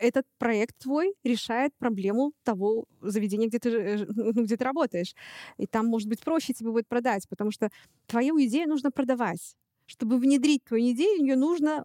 [0.00, 5.14] этот проект твой решает проблему того заведения, где ты, э, ну, где ты работаешь.
[5.58, 7.70] И там, может быть, проще тебе будет продать, потому что
[8.06, 9.56] твою идею нужно продавать.
[9.86, 11.84] Чтобы внедрить твою идею, ее нужно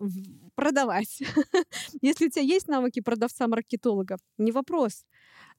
[0.55, 1.19] продавать.
[2.01, 5.03] Если у тебя есть навыки продавца-маркетолога, не вопрос.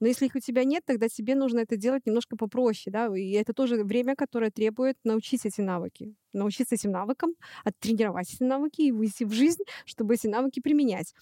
[0.01, 3.33] Но если их у тебя нет, тогда тебе нужно это делать немножко попроще, да, и
[3.33, 7.35] это тоже время, которое требует научить эти навыки, научиться этим навыкам,
[7.65, 11.15] оттренировать эти навыки и выйти в жизнь, чтобы эти навыки применять.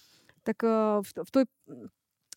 [0.43, 1.45] Так э, в, в той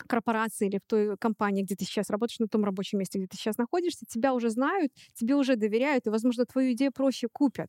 [0.09, 3.37] корпорации или в той компании, где ты сейчас работаешь, на том рабочем месте, где ты
[3.37, 7.69] сейчас находишься, тебя уже знают, тебе уже доверяют, и, возможно, твою идею проще купят.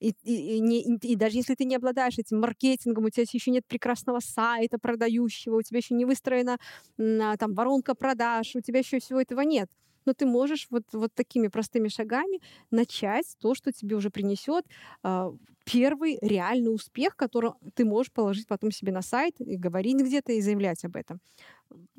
[0.00, 3.50] И, и, и, не, и даже если ты не обладаешь этим маркетингом, у тебя еще
[3.50, 6.58] нет прекрасного сайта продающего, у тебя еще не выстроена
[6.96, 9.70] там воронка продаж, у тебя еще всего этого нет.
[10.04, 14.64] Но ты можешь вот, вот такими простыми шагами начать то, что тебе уже принесет
[15.02, 15.30] э,
[15.64, 20.40] первый реальный успех, который ты можешь положить потом себе на сайт и говорить где-то и
[20.40, 21.20] заявлять об этом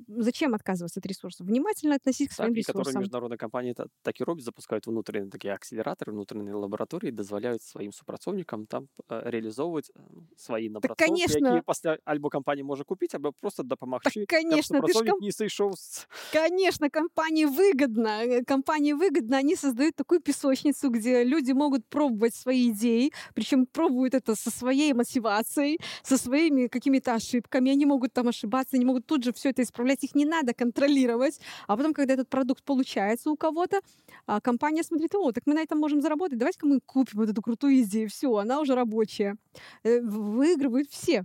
[0.07, 1.47] зачем отказываться от ресурсов?
[1.47, 2.79] Внимательно относиться к своим так, ресурсам.
[2.81, 7.93] Некоторые международные компании это, так и роблять, запускают внутренние такие акселераторы, внутренние лаборатории, дозволяют своим
[7.93, 10.01] супрацовникам там э, реализовывать э,
[10.37, 11.49] свои напрацовки, так, конечно.
[11.49, 15.19] які після альбо компанії може купити, або просто допомогти, так, конечно, ты ком...
[15.21, 16.09] не сошел с...
[16.33, 18.09] Конечно, компании выгодно.
[18.25, 24.15] Э, компании выгодно, они создают такую песочницу, где люди могут пробовать свои идеи, причем пробуют
[24.15, 27.71] это со своей мотивацией, со своими какими-то ошибками.
[27.71, 31.41] Они могут там ошибаться, они могут тут же все это исправлять, их не надо контролировать.
[31.67, 33.81] А потом, когда этот продукт получается у кого-то,
[34.27, 37.43] а, компания смотрит, о, так мы на этом можем заработать, давайте-ка мы купим вот эту
[37.43, 39.37] крутую идею, все, она уже рабочая.
[39.85, 41.25] Э, выигрывают все.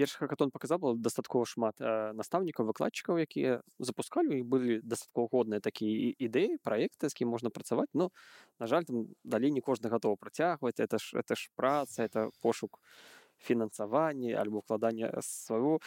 [0.00, 5.60] Першы хакатон показаў было дастаткова шмат э, настаўнікаў выкладчыкаў якія запускалі і былі дастаткова годныя
[5.60, 8.08] такія ідэі праекты з кім можна працаваць но
[8.62, 12.80] на жаль там далей не кожны гатовы працягваць это ж это ж праца это пошук
[13.44, 15.80] фінансавання альбо укладання свайго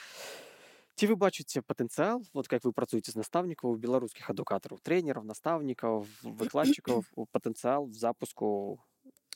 [0.97, 7.09] Ці вы бачыце патэнцыял вот как вы працуеце з настаўнікаў беларускіх адукатараў тренераў настаўнікаў выкладчиков
[7.31, 8.79] потенциал в запуску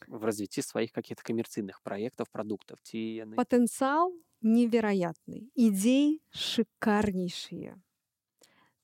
[0.07, 2.79] в развитии своих каких-то коммерцийных проектов, продуктов?
[2.83, 7.81] Ці Потенциал невероятный, идеи шикарнейшие.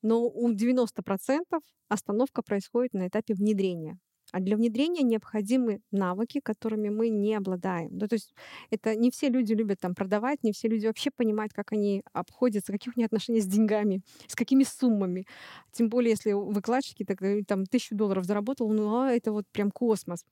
[0.01, 3.99] Но у 90% остановка происходит на этапе внедрения.
[4.32, 7.90] А для внедрения необходимы навыки, которыми мы не обладаем.
[7.92, 8.34] Ну, то есть
[8.70, 12.72] это не все люди любят там продавать, не все люди вообще понимают, как они обходятся,
[12.72, 15.26] какие у них отношения с деньгами, с какими суммами.
[15.72, 19.70] Тем более, если выкладчики так, э, там тысячу долларов заработал, ну а это вот прям
[19.70, 20.24] космос.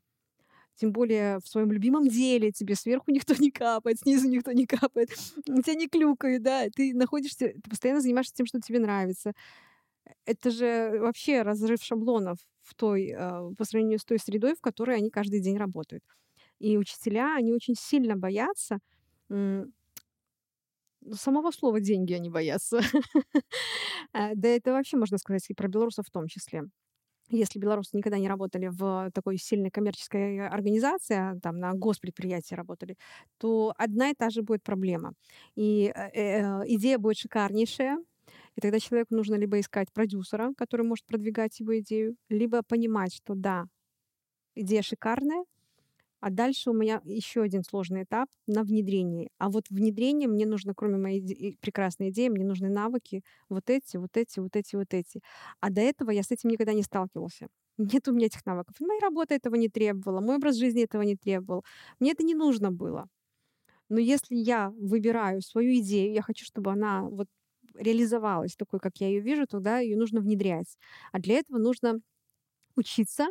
[0.77, 5.09] Тем более в своем любимом деле тебе сверху никто не капает, снизу никто не капает,
[5.45, 9.33] тебя не клюкают, да, ты находишься, ты постоянно занимаешься тем, что тебе нравится
[10.25, 14.97] это же вообще разрыв шаблонов в той, а, по сравнению с той средой, в которой
[14.97, 16.05] они каждый день работают.
[16.59, 18.81] И учителя, они очень сильно боятся
[21.13, 22.81] самого слова деньги они боятся.
[24.13, 26.63] А, да это вообще можно сказать и про белорусов в том числе.
[27.29, 32.97] Если белорусы никогда не работали в такой сильной коммерческой организации, а там на госпредприятии работали,
[33.39, 35.13] то одна и та же будет проблема.
[35.57, 37.99] И э, э, идея будет шикарнейшая,
[38.57, 43.35] и тогда человеку нужно либо искать продюсера, который может продвигать его идею, либо понимать, что
[43.35, 43.67] да,
[44.55, 45.45] идея шикарная,
[46.21, 49.31] а дальше у меня еще один сложный этап на внедрении.
[49.39, 53.97] А вот внедрение мне нужно, кроме моей иде- прекрасной идеи, мне нужны навыки вот эти,
[53.99, 55.21] вот эти, вот эти, вот эти.
[55.61, 57.49] А до этого я с этим никогда не сталкивался.
[57.79, 58.77] Нет у меня этих навыков.
[58.81, 61.65] Моя работа этого не требовала, мой образ жизни этого не требовал.
[62.01, 63.07] Мне это не нужно было.
[63.89, 67.29] Но если я выбираю свою идею, я хочу, чтобы она вот
[67.79, 70.77] реализовалась такой, как я ее вижу, тогда ее нужно внедрять.
[71.13, 72.01] А для этого нужно
[72.77, 73.27] учиться,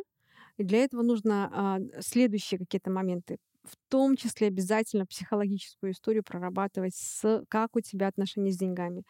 [0.58, 6.94] и для этого нужно а, следующие какие-то моменты в том числе обязательно психологическую историю прорабатывать
[6.96, 9.04] с как у тебя отношения с деньгами.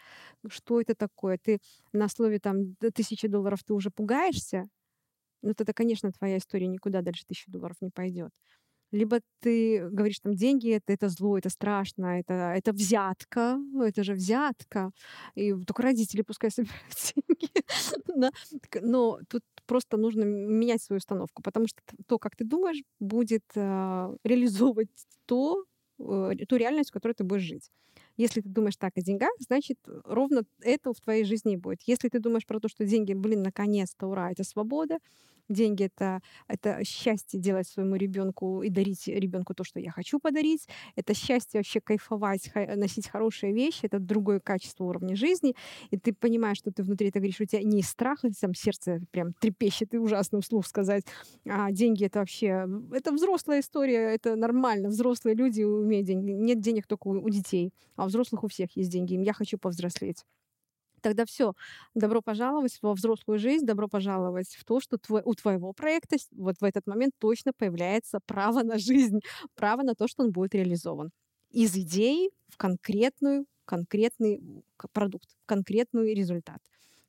[0.49, 1.39] Что это такое?
[1.43, 1.61] Ты
[1.93, 4.65] на слове там тысячи долларов ты уже пугаешься,
[5.43, 8.31] ну, это, конечно, твоя история никуда дальше тысячи долларов не пойдет
[8.93, 14.05] либо ты говоришь, там, деньги это, это зло, это страшно, это, это взятка, ну, это
[14.05, 14.91] же взятка.
[15.35, 17.51] И только родители пускай собирают деньги.
[18.83, 24.17] Но тут просто нужно менять свою установку, потому что то, как ты думаешь, будет э,
[24.25, 24.91] реализовывать
[25.27, 25.65] то,
[25.99, 27.71] э, ту реальность, в которой ты будешь жить.
[28.17, 31.83] Если ты думаешь так о деньгах, значит, ровно это в твоей жизни будет.
[31.87, 34.99] Если ты думаешь про то, что деньги, блин, наконец-то, ура, это свобода,
[35.49, 40.69] Деньги это, это счастье делать своему ребенку и дарить ребенку то, что я хочу подарить.
[40.97, 43.81] Это счастье вообще кайфовать, носить хорошие вещи.
[43.87, 45.55] Это другое качество уровня жизни.
[45.91, 49.33] И ты понимаешь, что ты внутри это говоришь, у тебя не страх, там сердце прям
[49.35, 51.05] трепещет и ужасно вслух сказать.
[51.49, 54.89] А деньги это вообще, это взрослая история, это нормально.
[54.89, 56.31] Взрослые люди умеют деньги.
[56.31, 59.15] Нет денег только у, детей, а у взрослых у всех есть деньги.
[59.15, 60.25] Я хочу повзрослеть
[61.01, 61.53] тогда все,
[61.95, 66.57] добро пожаловать во взрослую жизнь, добро пожаловать в то, что твой, у твоего проекта вот
[66.61, 69.21] в этот момент точно появляется право на жизнь,
[69.55, 71.11] право на то, что он будет реализован.
[71.51, 76.61] Из идеи в конкретную, конкретный продукт, в конкретный результат.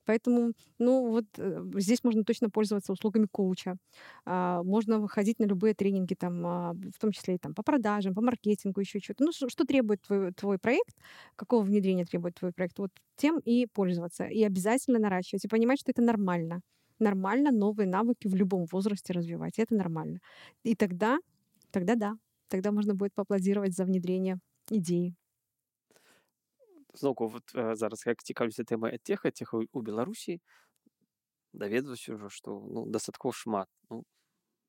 [0.07, 3.77] Поэтому, ну, вот э, здесь можно точно пользоваться услугами коуча.
[4.25, 8.15] А, можно выходить на любые тренинги, там, а, в том числе и там, по продажам,
[8.15, 9.25] по маркетингу, еще что-то.
[9.25, 10.95] Ну, что, требует твой, твой проект,
[11.35, 14.25] какого внедрения требует твой проект, вот тем и пользоваться.
[14.25, 16.61] И обязательно наращивать, и понимать, что это нормально.
[16.99, 19.59] Нормально новые навыки в любом возрасте развивать.
[19.59, 20.19] Это нормально.
[20.63, 21.19] И тогда,
[21.71, 22.17] тогда да,
[22.49, 24.39] тогда можно будет поаплодировать за внедрение
[24.69, 25.15] идеи
[26.94, 30.40] зноўку вот э, зараз як цікаўлюся тэмай теха теха у беларусі
[31.52, 34.04] даведваюсь уже что ну дастаткова шмат ну,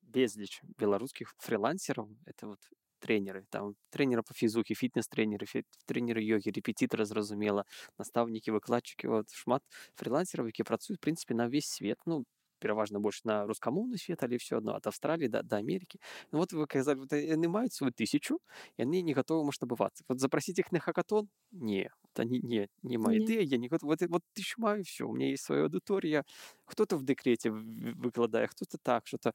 [0.02, 2.60] безліч беларускіх фрилансераў это вот
[3.00, 5.46] тренеры там тренера по фізукі фітнес-тренеры
[5.86, 7.64] тренеры йогі рэпетитора зразумела
[7.98, 9.62] настаўнікі выкладчыкі вот шмат
[10.00, 12.24] фрилансераў які працуюць прынцыпе на ўвесь свет ну
[12.64, 15.98] пераважна больш на рускамоўны свет але все одно ад австраліі да, да Америки
[16.32, 18.40] ну, вот вы казалі вот, яны маюць свою тысячу
[18.78, 23.42] яны не готовы маштабывацца вот запросить их на хакатон не они не не моя ідэя
[23.42, 26.24] я не вот, вот тысячу маю все у меня есть свая аудытория
[26.64, 29.32] кто-то в дэкрете выкладае кто-то так что-то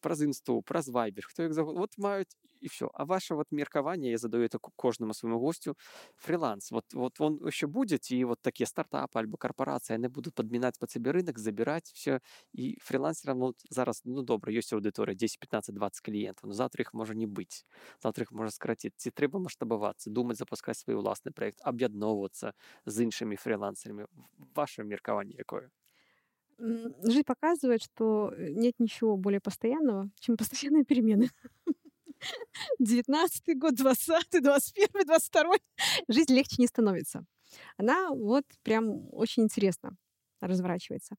[0.00, 4.10] праз інсту праз вайбер хто як загод вот маюць і все а ваше вот меркаванне
[4.10, 5.76] я задаю это кожнаму свайму гостю
[6.16, 10.78] фриланс вот вот он еще будзе ці вот такія стартапы альбо карпорацыі яны будуць падмінаць
[10.78, 12.20] под сабе рынок забіраць все
[12.52, 16.94] і фрилансерам ну, зараз ну добра ёсць аўдыторыя 10 15 20 кліентаў но завтра іх
[16.94, 17.64] можа не быць
[18.02, 22.52] завтра іх можа скраціць ці трэба маштабавацца думаць запускаць свой уласны проект аб'ядноўвацца
[22.86, 24.06] з іншымі фрилансерамі
[24.54, 25.70] ваше меркаванне якое
[26.61, 31.29] Жизнь показывает, что э, нет ничего более постоянного, чем постоянные перемены.
[32.79, 35.55] 19 год, 20 21 22
[36.07, 37.25] Жизнь легче не становится.
[37.77, 39.97] Она вот прям очень интересно
[40.39, 41.15] разворачивается.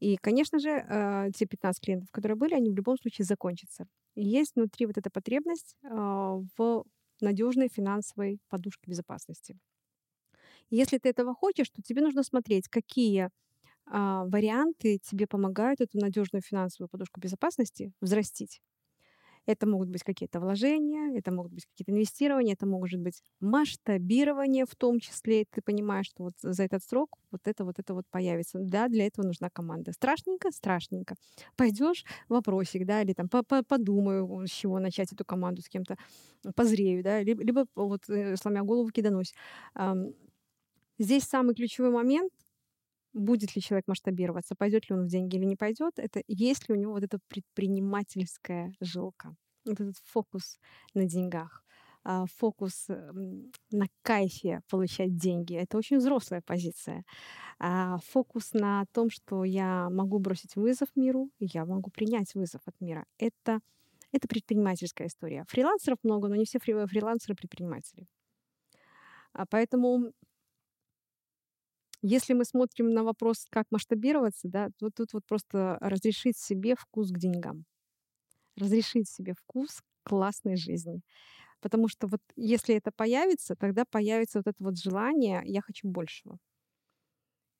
[0.00, 3.86] И, конечно же, э, те 15 клиентов, которые были, они в любом случае закончатся.
[4.14, 6.84] Есть внутри вот эта потребность э, в
[7.20, 9.58] надежной финансовой подушке безопасности.
[10.70, 13.30] Если ты этого хочешь, то тебе нужно смотреть, какие а,
[13.90, 18.60] варианты тебе помогают эту надежную финансовую подушку безопасности взрастить.
[19.46, 24.76] Это могут быть какие-то вложения, это могут быть какие-то инвестирования, это может быть масштабирование в
[24.76, 25.46] том числе.
[25.50, 28.58] Ты понимаешь, что вот за этот срок вот это вот это вот появится.
[28.60, 29.92] Да, для этого нужна команда.
[29.92, 31.14] Страшненько, страшненько.
[31.56, 33.28] Пойдешь вопросик, да, или там
[33.66, 35.96] подумаю, с чего начать эту команду с кем-то,
[36.54, 39.32] позрею, да, либо, либо вот э, сломя голову киданусь.
[40.98, 42.32] Здесь самый ключевой момент—
[43.12, 46.74] будет ли человек масштабироваться, пойдет ли он в деньги или не пойдет, это есть ли
[46.74, 50.58] у него вот эта предпринимательская жилка, вот этот фокус
[50.94, 51.64] на деньгах,
[52.04, 55.54] а, фокус на кайфе получать деньги.
[55.54, 57.04] Это очень взрослая позиция.
[57.58, 62.80] А, фокус на том, что я могу бросить вызов миру, я могу принять вызов от
[62.80, 63.04] мира.
[63.18, 63.60] Это,
[64.12, 65.44] это предпринимательская история.
[65.48, 68.06] Фрилансеров много, но не все фрилансеры предприниматели.
[69.32, 70.12] А поэтому
[72.02, 77.10] если мы смотрим на вопрос, как масштабироваться, да, то тут вот просто разрешить себе вкус
[77.10, 77.64] к деньгам.
[78.56, 81.02] Разрешить себе вкус классной жизни.
[81.60, 86.38] Потому что вот если это появится, тогда появится вот это вот желание «я хочу большего».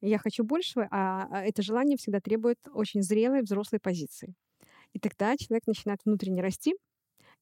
[0.01, 4.35] Я хочу большего, а, а это желание всегда требует очень зрелой взрослой позиции.
[4.93, 6.75] И тогда человек начинает внутренне расти,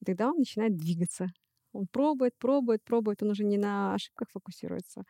[0.00, 1.28] и тогда он начинает двигаться.
[1.72, 5.02] Он пробует, пробует, пробует, он уже не на ошибках фокусируется,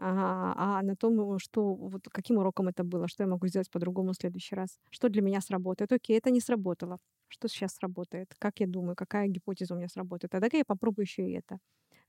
[0.00, 4.12] а, а на том, что вот каким уроком это было, что я могу сделать по-другому
[4.12, 5.92] в следующий раз, что для меня сработает.
[5.92, 6.98] Окей, это не сработало.
[7.28, 8.34] Что сейчас сработает?
[8.38, 10.32] Как я думаю, какая гипотеза у меня сработает?
[10.32, 11.58] Тогда я попробую еще и это.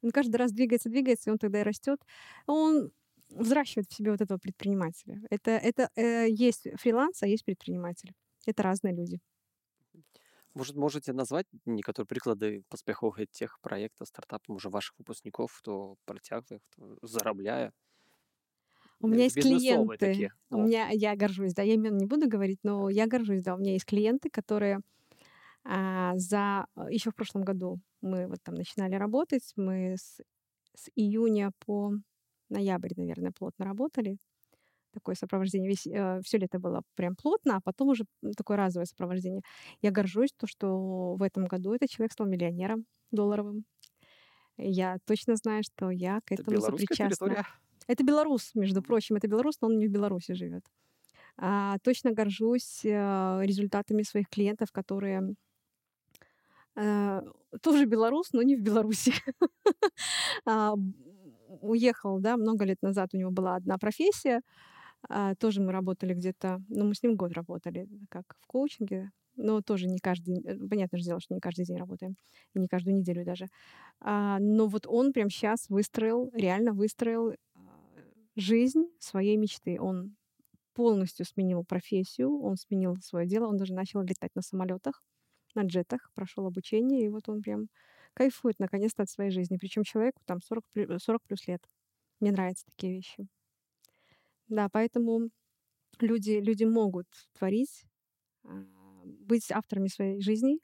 [0.01, 1.99] Он каждый раз двигается, двигается, и он тогда и растет.
[2.47, 2.91] Он
[3.29, 5.21] взращивает в себе вот этого предпринимателя.
[5.29, 8.13] Это, это э, есть фриланс, а есть предприниматель.
[8.45, 9.19] Это разные люди.
[10.54, 16.98] Может, можете назвать некоторые прыклады паспяхоў тех праектаў стартапаў уже ваших выпускников, кто працягвае хто
[17.02, 17.72] зарабляе
[19.00, 19.96] у меня есть клиенты.
[19.98, 20.32] Такие.
[20.50, 23.58] У меня я горжусь, да, я имен не буду говорить, но я горжусь, да, у
[23.58, 24.80] меня есть клиенты, которые
[25.64, 30.20] а, за еще в прошлом году мы вот там начинали работать, мы с,
[30.74, 31.92] с июня по
[32.48, 34.18] ноябрь, наверное, плотно работали.
[34.91, 35.69] такое сопровождение.
[35.69, 38.05] Весь, э, все лето было прям плотно, а потом уже
[38.37, 39.41] такое разовое сопровождение.
[39.81, 43.65] Я горжусь, то, что в этом году этот человек стал миллионером долларовым.
[44.57, 47.07] Я точно знаю, что я к этому это сопричастна.
[47.09, 47.45] Территория.
[47.87, 50.63] Это белорус, между прочим, это белорус, но он не в Беларуси живет.
[51.37, 55.35] А, точно горжусь а, результатами своих клиентов, которые
[56.75, 57.21] а,
[57.61, 59.13] тоже белорус, но не в Беларуси.
[60.45, 60.73] а,
[61.61, 64.41] уехал, да, много лет назад у него была одна профессия,
[65.09, 69.61] а, тоже мы работали где-то, ну, мы с ним год работали, как в коучинге, но
[69.61, 72.15] тоже не каждый, э, понятно же дело, что не каждый день работаем,
[72.53, 73.47] не каждую неделю даже.
[73.99, 77.59] А, но вот он прям сейчас выстроил, реально выстроил а,
[78.35, 79.79] жизнь своей мечты.
[79.79, 80.15] Он
[80.73, 85.03] полностью сменил профессию, он сменил свое дело, он даже начал летать на самолетах,
[85.55, 87.67] на джетах, прошел обучение, и вот он прям
[88.13, 89.57] кайфует наконец-то от своей жизни.
[89.57, 90.63] Причем человеку там 40,
[90.97, 91.61] 40 плюс лет.
[92.19, 93.27] Мне нравятся такие вещи.
[94.50, 95.30] Да, поэтому
[96.00, 97.84] люди, люди могут творить,
[98.44, 98.64] а,
[99.04, 100.60] быть авторами своей жизни,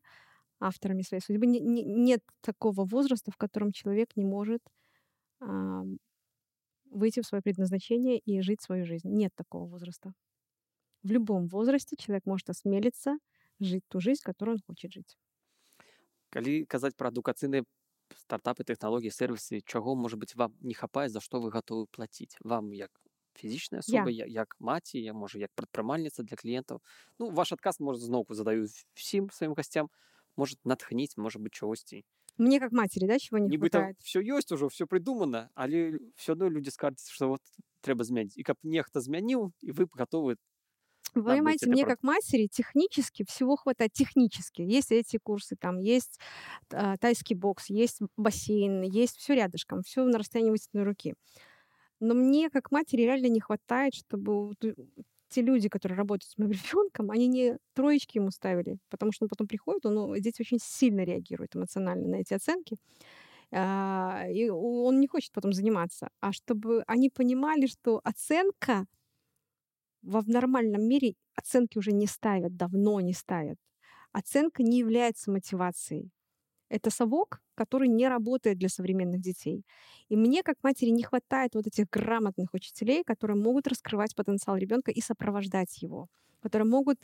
[0.60, 1.46] авторами своей судьбы.
[1.46, 4.62] Не, не, нет такого возраста, в котором человек не может
[5.40, 5.84] а,
[6.90, 9.08] выйти в свое предназначение и жить свою жизнь.
[9.08, 10.12] Нет такого возраста.
[11.02, 13.16] В любом возрасте человек может осмелиться
[13.58, 15.16] жить ту жизнь, которую он хочет жить.
[16.32, 17.66] Калі казаць пра адукацыйныя
[18.16, 22.72] стартапы тэхналогіі сервісы чаго можа быть вам не хапае за што вы гатовы плаціць вам
[22.72, 22.88] як
[23.36, 24.26] фізічная асоба я.
[24.26, 26.80] як маці я можа як прадпрымальніца для кліентаў
[27.18, 29.88] ну ваш адказ может зноўку задаю всім сваім гасцям
[30.36, 32.04] может натхніць можа быть чагосьці
[32.38, 36.32] мне как матери да чего не Нібыта хватает все ёсць ужо все придумано але все
[36.32, 37.42] одно люди скажуць что вот
[37.80, 40.36] трэба змяніць і каб нехта змяніў і вы готовы
[41.14, 43.92] вы понимаете, мне как матери технически всего хватает.
[43.92, 44.62] Технически.
[44.62, 46.18] Есть эти курсы, там есть
[46.70, 51.14] э, тайский бокс, есть бассейн, есть все рядышком, все на расстоянии вытянутой руки.
[51.99, 54.53] Но мне как матери реально не хватает, чтобы
[55.29, 59.29] те люди, которые работают с моим ребенком, они не троечки ему ставили, потому что он
[59.29, 62.77] потом приходит, он, ну, дети очень сильно реагируют эмоционально на эти оценки,
[63.51, 68.85] а, и он не хочет потом заниматься, а чтобы они понимали, что оценка
[70.01, 73.57] в нормальном мире оценки уже не ставят, давно не ставят.
[74.11, 76.11] Оценка не является мотивацией.
[76.69, 79.63] Это совок, который не работает для современных детей.
[80.09, 84.91] И мне, как матери, не хватает вот этих грамотных учителей, которые могут раскрывать потенциал ребенка
[84.91, 86.07] и сопровождать его,
[86.41, 86.97] которые могут...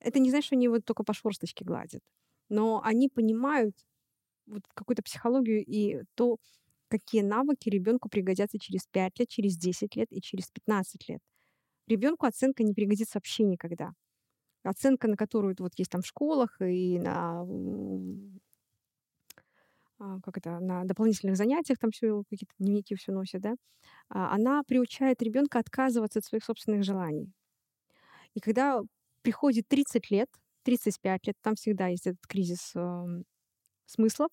[0.00, 2.02] Это не значит, что они его только по шорсточке гладят,
[2.48, 3.74] но они понимают
[4.46, 6.36] вот какую-то психологию и то,
[6.88, 11.20] какие навыки ребенку пригодятся через 5 лет, через 10 лет и через 15 лет.
[11.86, 13.92] Ребенку оценка не пригодится вообще никогда.
[14.62, 17.44] Оценка, на которую вот есть там в школах и на
[20.22, 23.54] как это, на дополнительных занятиях там все какие-то дневники все носят, да,
[24.08, 27.32] а, она приучает ребенка отказываться от своих собственных желаний.
[28.34, 28.80] И когда
[29.22, 30.28] приходит 30 лет,
[30.64, 33.04] 35 лет, там всегда есть этот кризис э,
[33.86, 34.30] смыслов,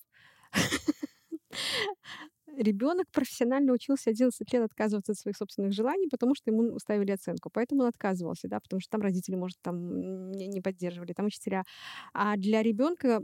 [2.57, 7.49] ребенок профессионально учился 11 лет отказываться от своих собственных желаний, потому что ему ставили оценку.
[7.51, 11.63] Поэтому он отказывался, да, потому что там родители, может, там не поддерживали, там учителя.
[12.13, 13.21] А для ребенка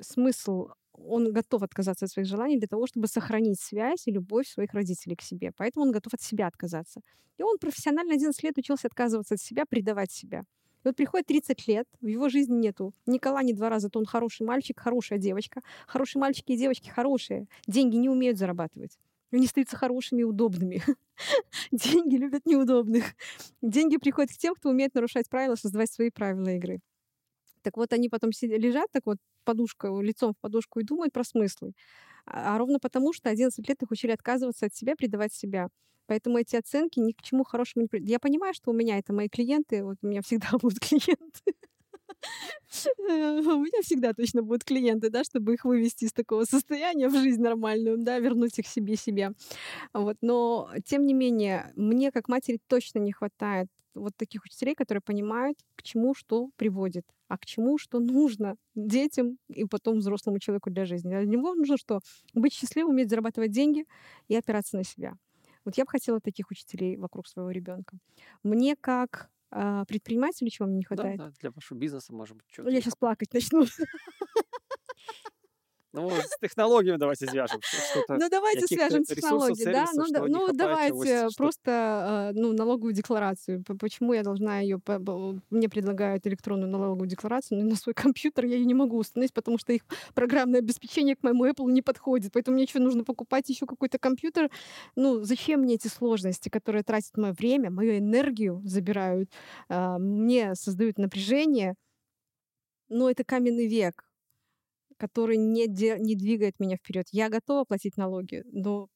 [0.00, 0.68] смысл
[0.98, 5.16] он готов отказаться от своих желаний для того, чтобы сохранить связь и любовь своих родителей
[5.16, 5.52] к себе.
[5.56, 7.00] Поэтому он готов от себя отказаться.
[7.38, 10.40] И он профессионально 11 лет учился отказываться от себя, предавать себя.
[10.84, 14.06] И вот приходит 30 лет, в его жизни нету Никола ни два раза, то он
[14.06, 15.60] хороший мальчик, хорошая девочка.
[15.86, 17.46] Хорошие мальчики и девочки хорошие.
[17.66, 18.98] Деньги не умеют зарабатывать.
[19.32, 20.82] Они остаются хорошими и удобными.
[21.72, 23.04] Деньги любят неудобных.
[23.60, 26.80] Деньги приходят к тем, кто умеет нарушать правила, создавать свои правила игры.
[27.66, 31.24] Так вот, они потом сидят, лежат так вот подушка, лицом в подушку и думают про
[31.24, 31.72] смыслы.
[32.24, 35.66] А, а ровно потому, что 11 лет их учили отказываться от себя, предавать себя.
[36.06, 38.08] Поэтому эти оценки ни к чему хорошему не приводят.
[38.08, 41.54] Я понимаю, что у меня это мои клиенты, вот у меня всегда будут клиенты.
[42.98, 47.42] У меня всегда точно будут клиенты, да, чтобы их вывести из такого состояния в жизнь
[47.42, 49.32] нормальную, да, вернуть их себе себе.
[49.92, 50.18] Вот.
[50.20, 55.58] Но, тем не менее, мне как матери точно не хватает вот таких учителей, которые понимают,
[55.74, 60.84] к чему что приводит, а к чему что нужно детям и потом взрослому человеку для
[60.84, 61.08] жизни.
[61.10, 62.00] Для него нужно что?
[62.34, 63.86] Быть счастливым, уметь зарабатывать деньги
[64.28, 65.16] и опираться на себя.
[65.64, 67.98] Вот я бы хотела таких учителей вокруг своего ребенка.
[68.44, 71.18] Мне как э, предпринимателю чего мне не хватает?
[71.18, 72.70] Да, да, для вашего бизнеса, может быть, что-то.
[72.70, 73.64] Я сейчас плакать начну.
[75.96, 77.58] Ну, с технологиями давайте свяжем.
[78.08, 79.86] Ну, давайте свяжем с технологией, да?
[79.94, 83.64] Ну, да, ну давайте просто а, ну, налоговую декларацию.
[83.80, 84.78] Почему я должна ее...
[85.48, 89.56] Мне предлагают электронную налоговую декларацию, но на свой компьютер я ее не могу установить, потому
[89.58, 89.82] что их
[90.14, 92.32] программное обеспечение к моему Apple не подходит.
[92.32, 94.50] Поэтому мне что, нужно покупать еще какой-то компьютер?
[94.96, 99.30] Ну, зачем мне эти сложности, которые тратят мое время, мою энергию забирают,
[99.70, 101.74] а, мне создают напряжение?
[102.88, 104.05] Ну, это каменный век
[104.96, 107.06] который не, де, не двигает меня вперед.
[107.12, 108.88] Я готова платить налоги, но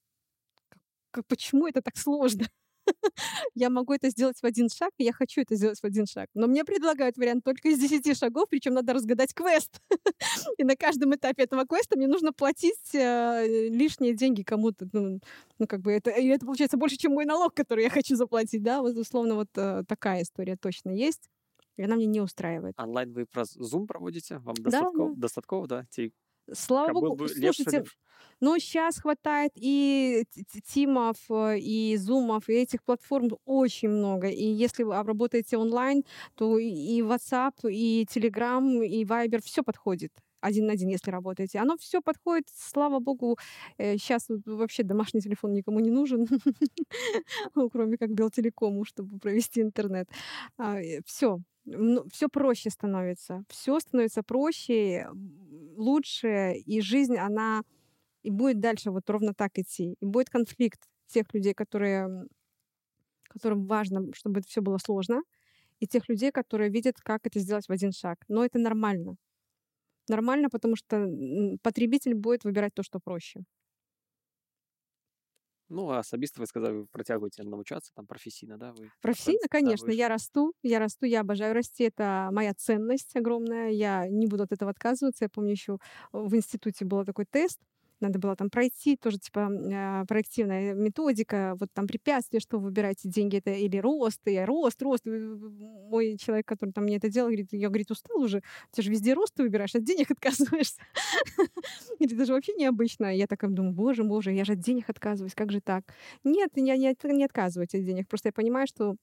[1.10, 2.46] как, почему это так сложно?
[3.54, 6.28] я могу это сделать в один шаг, и я хочу это сделать в один шаг.
[6.34, 9.80] Но мне предлагают вариант только из 10 шагов, причем надо разгадать квест.
[10.58, 14.88] и на каждом этапе этого квеста мне нужно платить э, лишние деньги кому-то.
[14.92, 15.20] Ну,
[15.58, 18.62] ну, как бы это, и это получается больше, чем мой налог, который я хочу заплатить,
[18.62, 21.28] да, вот условно вот э, такая история точно есть
[21.80, 22.74] и она мне не устраивает.
[22.78, 24.38] Онлайн вы про Zoom проводите?
[24.38, 25.20] Вам достатков, да, да.
[25.20, 25.86] достатково, да?
[26.52, 27.84] Слава богу, бы слушайте,
[28.40, 30.24] ну сейчас хватает и
[30.66, 34.28] тимов, э, и зумов, и этих платформ очень много.
[34.28, 36.04] И если вы работаете онлайн,
[36.34, 41.58] то и WhatsApp, и Telegram, и Viber, все подходит один на один, если работаете.
[41.58, 43.38] Оно все подходит, слава богу.
[43.78, 46.26] Сейчас э, вообще домашний телефон никому не нужен,
[47.54, 50.08] ну, кроме как Белтелекому, чтобы провести интернет.
[50.56, 53.44] А, э, все, ну, все проще становится.
[53.48, 55.08] Все становится проще,
[55.76, 57.62] лучше, и жизнь, она
[58.22, 59.96] и будет дальше вот ровно так идти.
[60.00, 62.26] И будет конфликт тех людей, которые,
[63.28, 65.22] которым важно, чтобы это все было сложно,
[65.78, 68.18] и тех людей, которые видят, как это сделать в один шаг.
[68.28, 69.16] Но это нормально.
[70.08, 71.08] Нормально, потому что
[71.62, 73.44] потребитель будет выбирать то, что проще.
[75.70, 78.72] Ну, а особисто вы сказали, вы протягиваете навчаться там профессийно, да?
[78.72, 79.92] Вы профессийно, конечно.
[79.92, 81.84] Да, я расту, я расту, я обожаю расти.
[81.84, 83.70] Это моя ценность огромная.
[83.70, 85.24] Я не буду от этого отказываться.
[85.24, 85.78] Я помню, еще
[86.12, 87.60] в институте был такой тест,
[88.00, 93.36] надо было там пройти, тоже типа э, проективная методика, вот там препятствия, что выбираете деньги,
[93.38, 95.04] это или рост, и рост, рост.
[95.06, 98.42] Мой человек, который там мне это делал, говорит, я, говорит, устал уже,
[98.72, 100.80] ты же везде рост выбираешь, от денег отказываешься.
[101.36, 103.14] Говорит, это же вообще необычно.
[103.14, 105.84] Я такая думаю, боже, боже, я же от денег отказываюсь, как же так?
[106.24, 108.96] Нет, я не отказываюсь от денег, просто я понимаю, что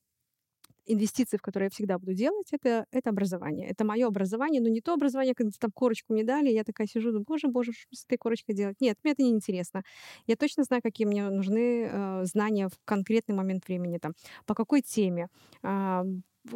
[0.87, 3.67] инвестиции, в которые я всегда буду делать, это, это образование.
[3.67, 7.09] Это мое образование, но не то образование, когда там корочку мне дали, я такая сижу,
[7.09, 8.77] думаю, боже, боже, что с этой корочкой делать?
[8.79, 9.83] Нет, мне это не интересно.
[10.27, 14.13] Я точно знаю, какие мне нужны э, знания в конкретный момент времени, там,
[14.45, 15.27] по какой теме,
[15.63, 16.03] э,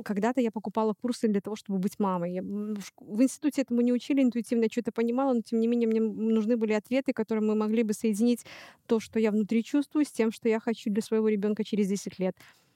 [0.03, 2.33] когда-то я покупала курсы для того, чтобы быть мамой.
[2.33, 6.57] Я, в институте этому не учили, интуитивно что-то понимала, но тем не менее мне нужны
[6.57, 8.45] были ответы, которые мы могли бы соединить
[8.87, 12.19] то, что я внутри чувствую, с тем, что я хочу для своего ребенка через 10
[12.19, 12.35] лет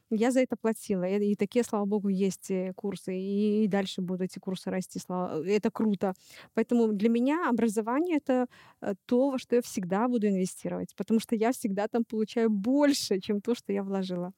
[0.09, 1.03] я за это платила.
[1.03, 3.17] И, и такие, слава богу, есть э, курсы.
[3.17, 4.99] И, дальше будут эти курсы расти.
[4.99, 5.43] Слава...
[5.43, 6.13] Э, это круто.
[6.53, 8.47] Поэтому для меня образование— это
[8.81, 10.95] э, то, во что я всегда буду инвестировать.
[10.95, 14.31] Потому что я всегда там получаю больше, чем то, что я вложила.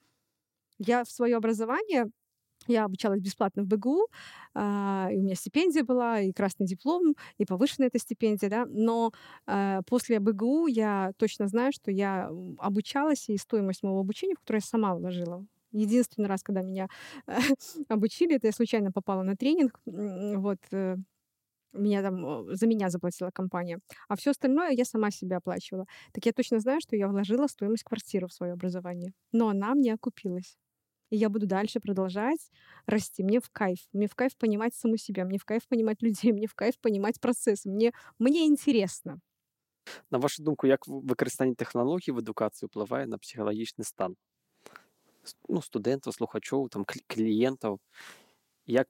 [0.80, 2.06] Я в свое образование
[2.68, 4.08] я обучалась бесплатно в БГУ,
[4.56, 4.60] э,
[5.12, 8.66] и у меня стипендия была, и красный диплом, и повышенная эта стипендия, да.
[8.68, 9.12] Но
[9.48, 14.58] э, после БГУ я точно знаю, что я обучалась, и стоимость моего обучения, в которое
[14.58, 15.46] я сама вложила,
[15.77, 16.89] единственный раз, когда меня
[17.89, 20.97] обучили, это я случайно попала на тренинг, вот, э,
[21.73, 23.79] меня там, за меня заплатила компания,
[24.09, 25.87] а все остальное я сама себе оплачивала.
[26.13, 29.95] Так я точно знаю, что я вложила стоимость квартиры в свое образование, но она мне
[29.95, 30.59] окупилась.
[31.11, 32.51] И я буду дальше продолжать
[32.87, 33.23] расти.
[33.23, 33.81] Мне в кайф.
[33.93, 35.27] Мне в кайф понимать саму себя.
[35.27, 36.33] Мне в кайф понимать людей.
[36.33, 37.69] Мне в кайф понимать процессы.
[37.69, 39.21] Мне, мне интересно.
[40.11, 44.17] На вашу думку, як використання технологій в едукації впливає на психологічний стан
[45.49, 47.81] ну, студентів, слухачів, там, клієнтів,
[48.67, 48.89] як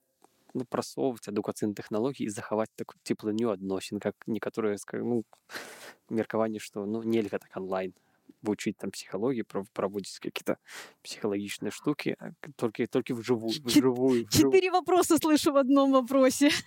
[0.54, 5.24] ну, просовывать адукацыйныя тэхналогіі і захаваць такую цеплыню адносін как некаторыя ну,
[6.10, 7.94] меркаванне што ну нельга так онлайн
[8.42, 10.58] вучыць там псіхалогіі праводзіць какие-то
[11.02, 12.16] психологичные штуки
[12.56, 16.50] только только вживую вживую четыре вопроса слышу в одном вопросе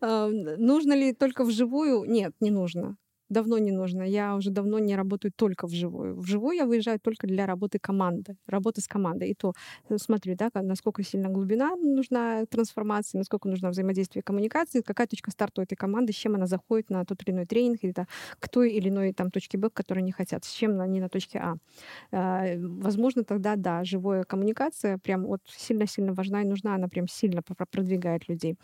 [0.00, 2.96] нужно ли только вживую нет не нужно
[3.33, 4.03] давно не нужно.
[4.03, 6.15] Я уже давно не работаю только вживую.
[6.19, 9.29] Вживую я выезжаю только для работы команды, работы с командой.
[9.29, 9.53] И то
[9.89, 15.61] э, смотрю, да, насколько сильно глубина нужна трансформация, насколько нужно взаимодействие коммуникации, какая точка старта
[15.61, 18.07] у этой команды, с чем она заходит на тот или иной тренинг, или да,
[18.39, 21.39] к той или иной там точке Б, которые не хотят, с чем они на точке
[21.39, 21.55] А.
[22.11, 22.45] а.
[22.57, 28.29] Возможно, тогда, да, живая коммуникация прям вот сильно-сильно важна и нужна, она прям сильно продвигает
[28.29, 28.55] людей.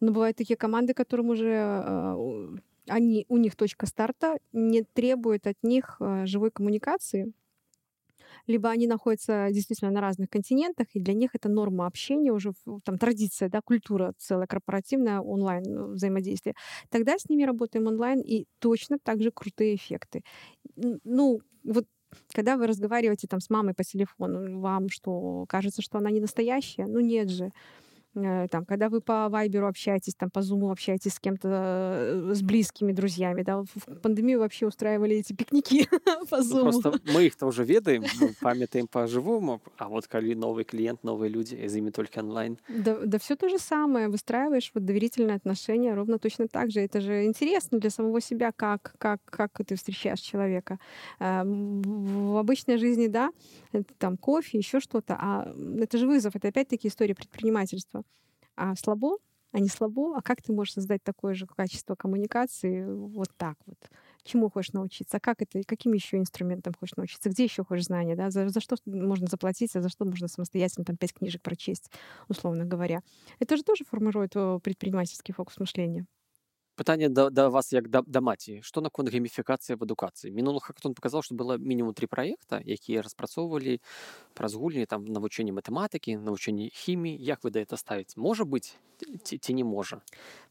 [0.00, 2.16] Но бывают такие команды, которым уже а,
[2.88, 7.32] они, у них точка старта не требует от них э, живой коммуникации.
[8.46, 12.52] либо они находятся действительно на разных континентах, и для них это норма общения, уже
[12.84, 16.54] там традиция, да, культура целая корпоративная онлайн э, взаимодействие.
[16.90, 20.22] Тогда с ними работаем онлайн, и точно так же крутые эффекты.
[21.04, 21.86] Ну, вот
[22.32, 26.86] когда вы разговариваете там с мамой по телефону, вам что, кажется, что она не настоящая?
[26.86, 27.50] Ну нет же.
[28.14, 32.42] Э, там, когда вы по Вайберу общаетесь, там, по Зуму общаетесь с кем-то, э, с
[32.42, 35.88] близкими друзьями, да, в пандемию вообще устраивали эти пикники
[36.30, 36.70] по Зуму.
[36.72, 38.04] Ну, просто мы их-то уже ведаем,
[38.40, 42.58] памятаем по-живому, а вот когда новый клиент, новые люди, с ними только онлайн.
[42.68, 46.80] Да, да все то же самое, выстраиваешь вот доверительные отношения ровно точно так же.
[46.80, 50.78] Это же интересно для самого себя, как, как, как ты встречаешь человека.
[51.18, 53.30] Э, в обычной жизни, да,
[53.78, 58.02] это там кофе, еще что-то, а это же вызов, это опять-таки история предпринимательства
[58.56, 59.18] а слабо,
[59.52, 63.78] а не слабо, а как ты можешь создать такое же качество коммуникации вот так вот?
[64.24, 65.18] Чему хочешь научиться?
[65.18, 65.62] А как это?
[65.66, 67.30] Каким еще инструментом хочешь научиться?
[67.30, 68.16] Где еще хочешь знания?
[68.16, 68.30] Да?
[68.30, 71.90] За, за что можно заплатить, а за что можно самостоятельно там пять книжек прочесть,
[72.28, 73.00] условно говоря?
[73.38, 76.06] Это же тоже формирует предпринимательский фокус мышления.
[76.79, 80.95] Пытанне да, да вас як да, да маці што наконт гейміфікацыі в адукацыі мінулы хактон
[80.95, 83.83] паказаў што было мінімум три праекта якія распрацоўвалі
[84.31, 88.79] праз гульні там навучэнне матэматыкі навучэнне хіміі як вы да это ставіць можа быть
[89.23, 89.99] ці, ці не можа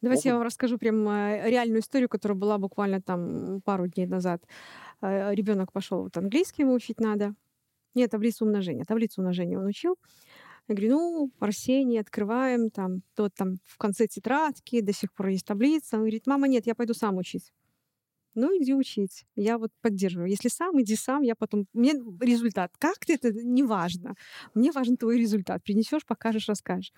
[0.02, 0.24] давайте Могут...
[0.26, 4.44] я вам расскажу прям э, реальную историю которая была буквально там пару дней назад
[5.00, 7.34] э, ребенок пошел вот английский выучить надо
[7.94, 9.96] нет таблицу умножения таблицу умножения он учил
[10.67, 15.45] я говорю, ну, Арсений, открываем, там, тот там в конце тетрадки, до сих пор есть
[15.45, 15.97] таблица.
[15.97, 17.51] Он говорит, мама, нет, я пойду сам учить.
[18.35, 19.25] Ну, иди учить.
[19.35, 20.29] Я вот поддерживаю.
[20.29, 21.67] Если сам, иди сам, я потом...
[21.73, 22.71] Мне результат.
[22.79, 24.15] Как ты это, неважно.
[24.55, 25.63] Мне важен твой результат.
[25.63, 26.93] Принесешь, покажешь, расскажешь.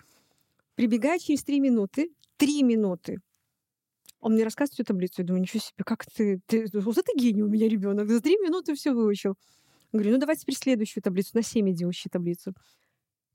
[0.76, 2.10] Прибегай через три минуты.
[2.36, 3.18] Три минуты.
[4.20, 5.22] Он мне рассказывает всю таблицу.
[5.22, 6.40] Я думаю, ничего себе, как ты...
[6.46, 8.08] ты вот это гений у меня ребенок.
[8.08, 9.34] За три минуты все выучил.
[9.92, 11.32] Говорю, ну давайте теперь следующую таблицу.
[11.34, 12.54] На семь иди учи таблицу.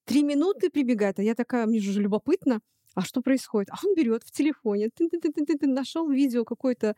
[0.06, 2.62] Три минуты прибегает, а я такая, мне же любопытно,
[2.94, 3.70] а что происходит?
[3.70, 6.96] А он берет в телефоне, ты, ты, ты, ты, ты нашел видео какую-то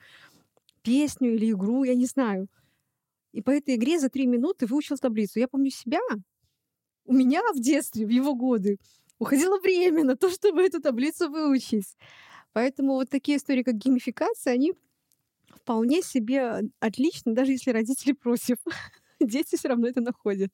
[0.82, 2.48] песню или игру, я не знаю.
[3.32, 5.40] И по этой игре за три минуты выучил таблицу.
[5.40, 6.00] Я помню себя.
[7.06, 8.78] У меня в детстве, в его годы,
[9.20, 11.98] уходило время на то, чтобы эту таблицу выучить.
[12.54, 14.74] Поэтому вот такие истории, как геймификация, они
[15.50, 18.58] вполне себе отличны, даже если родители против.
[19.20, 20.52] Дети все равно это находят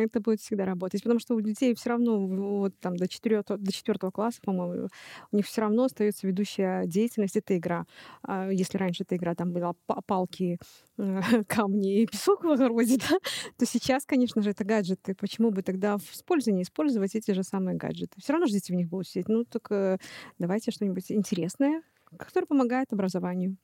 [0.00, 1.02] это будет всегда работать.
[1.02, 4.88] Потому что у детей все равно вот там до четвертого, до четвертого класса, по-моему,
[5.32, 7.86] у них все равно остается ведущая деятельность это игра.
[8.22, 9.74] А если раньше эта игра там была
[10.06, 10.58] палки,
[11.48, 13.18] камни и песок в огороде, да,
[13.56, 15.14] то сейчас, конечно же, это гаджеты.
[15.14, 18.20] Почему бы тогда в использовании использовать эти же самые гаджеты?
[18.20, 19.28] Все равно же дети в них будут сидеть.
[19.28, 19.98] Ну, так э,
[20.38, 21.82] давайте что-нибудь интересное,
[22.18, 23.56] которое помогает образованию.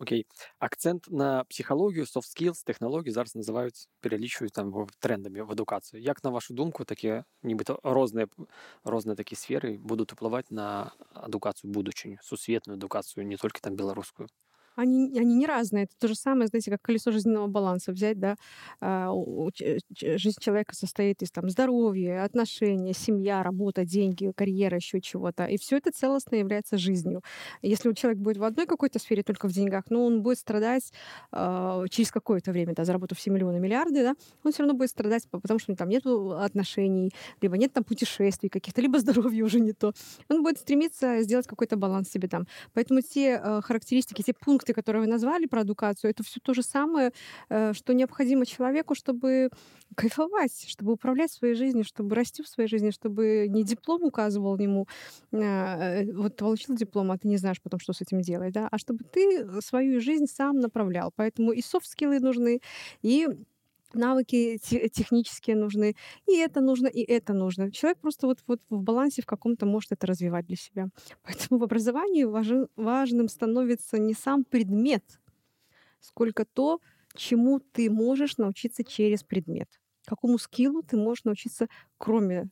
[0.00, 0.26] Окей
[0.58, 6.30] акцент на псіхалогію soft skills тэхналогіі зараз называюць пералічваюць там трендамі в адукацыю як на
[6.30, 8.28] вашу думку такія нібыта розныя
[8.84, 14.28] розныя такія сферы будуць уплываць на адукацыю будучыню сусветную адукацыю не толькі там беларускую
[14.75, 15.83] Они, они не разные.
[15.83, 18.35] Это то же самое, знаете, как колесо жизненного баланса взять, да.
[18.79, 19.11] А,
[19.99, 25.45] жизнь человека состоит из там здоровья, отношения, семья, работа, деньги, карьера, еще чего-то.
[25.45, 27.21] И все это целостно является жизнью.
[27.61, 30.91] Если человек будет в одной какой-то сфере, только в деньгах, ну, он будет страдать
[31.31, 35.27] э, через какое-то время, да, заработав все миллионы, миллиарды, да, он все равно будет страдать,
[35.29, 37.11] потому что там нет отношений,
[37.41, 39.93] либо нет там путешествий каких-то, либо здоровье уже не то.
[40.29, 42.47] Он будет стремиться сделать какой-то баланс себе там.
[42.73, 46.53] Поэтому те э, характеристики, те пункты, пункты, которые вы назвали про эдукацию, это все то
[46.53, 47.11] же самое,
[47.49, 49.49] э, что необходимо человеку, чтобы
[49.95, 54.87] кайфовать, чтобы управлять своей жизнью, чтобы расти в своей жизни, чтобы не диплом указывал ему,
[55.33, 58.67] а, э, вот получил диплом, а ты не знаешь потом, что с этим делать, да,
[58.71, 61.11] а чтобы ты свою жизнь сам направлял.
[61.15, 62.59] Поэтому и софт-скиллы нужны,
[63.01, 63.27] и
[63.95, 65.95] навыки технические нужны,
[66.27, 67.71] и это нужно, и это нужно.
[67.71, 70.87] Человек просто вот, вот в балансе в каком-то может это развивать для себя.
[71.23, 75.03] Поэтому в образовании важен, важным становится не сам предмет,
[75.99, 76.79] сколько то,
[77.15, 79.69] чему ты можешь научиться через предмет.
[80.05, 81.67] Какому скиллу ты можешь научиться,
[81.97, 82.49] кроме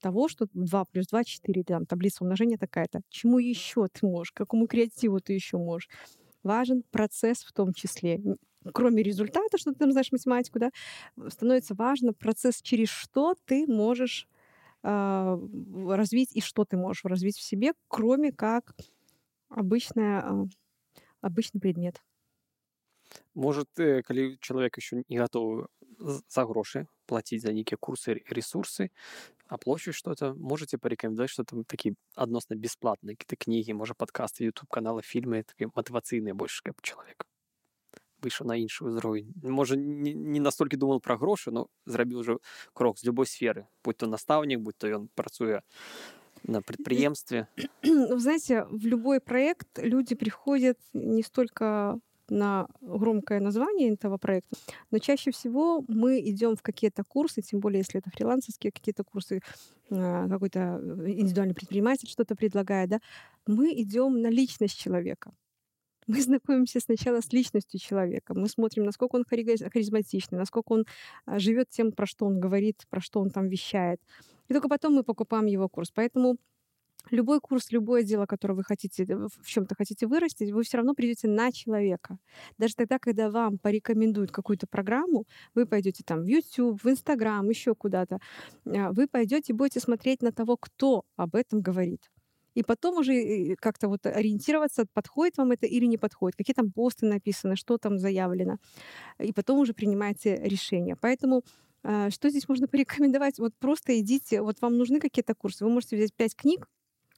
[0.00, 3.00] того, что 2 плюс 2, 4, там, таблица умножения такая-то.
[3.08, 5.88] Чему еще ты можешь, какому креативу ты еще можешь.
[6.42, 8.20] Важен процесс в том числе
[8.72, 10.70] кроме результата, что ты там знаешь математику, да,
[11.28, 14.28] становится важно процесс, через что ты можешь
[14.82, 15.38] э,
[15.88, 18.74] развить и что ты можешь развить в себе, кроме как
[19.48, 20.46] обычная, э,
[21.20, 22.02] обычный предмет.
[23.34, 25.66] Может, э, калі человек еще не готовы
[26.28, 28.90] за гроши платить за некие курсы ресурсы
[29.48, 35.02] оплачивать что-то можете порекомендовать что там такие адносна бесплатные какие-то книги может подкасты youtube каналы
[35.02, 37.27] фильмы такие мотивацыйныя больше как человек
[38.23, 42.37] выйшаў на іншы ўзровень можа не, не настолькі думал пра грошы но зрабіў уже
[42.73, 45.61] крок з любой сферы будь то настаўнік будь то ён працуе
[46.43, 47.47] на предприемстве
[47.83, 51.99] знаете в любой проект люди приходят не столько
[52.29, 54.55] на громкое название этого проекта,
[54.91, 59.41] но чаще всего мы идем в какие-то курсы, тем более если это фрилансерские какие-то курсы,
[59.91, 62.99] а, какой-то э, индивидуальный предприниматель что-то предлагает, да,
[63.45, 65.33] мы идем на личность человека.
[66.08, 70.86] Мы знакомимся сначала с личностью человека, мы смотрим, насколько он харизматичный, насколько он
[71.26, 74.00] а, живет тем, про что он говорит, про что он там вещает.
[74.48, 75.90] И только потом мы покупаем его курс.
[75.94, 76.38] Поэтому
[77.10, 81.28] любой курс, любое дело, которое вы хотите, в чем-то хотите вырастить, вы все равно придете
[81.28, 82.16] на человека.
[82.56, 87.74] Даже тогда, когда вам порекомендуют какую-то программу, вы пойдете там в YouTube, в Instagram, еще
[87.74, 88.18] куда-то,
[88.64, 92.10] а, вы пойдете и будете смотреть на того, кто об этом говорит.
[92.58, 96.72] И потом уже э, как-то вот ориентироваться, подходит вам это или не подходит, какие там
[96.72, 98.56] посты написаны, что там заявлено.
[99.20, 100.96] И потом уже принимаете решение.
[101.00, 101.44] Поэтому
[101.84, 103.38] а, что здесь можно порекомендовать?
[103.38, 106.68] Вот просто идите, вот вам нужны какие-то курсы, вы можете взять пять книг,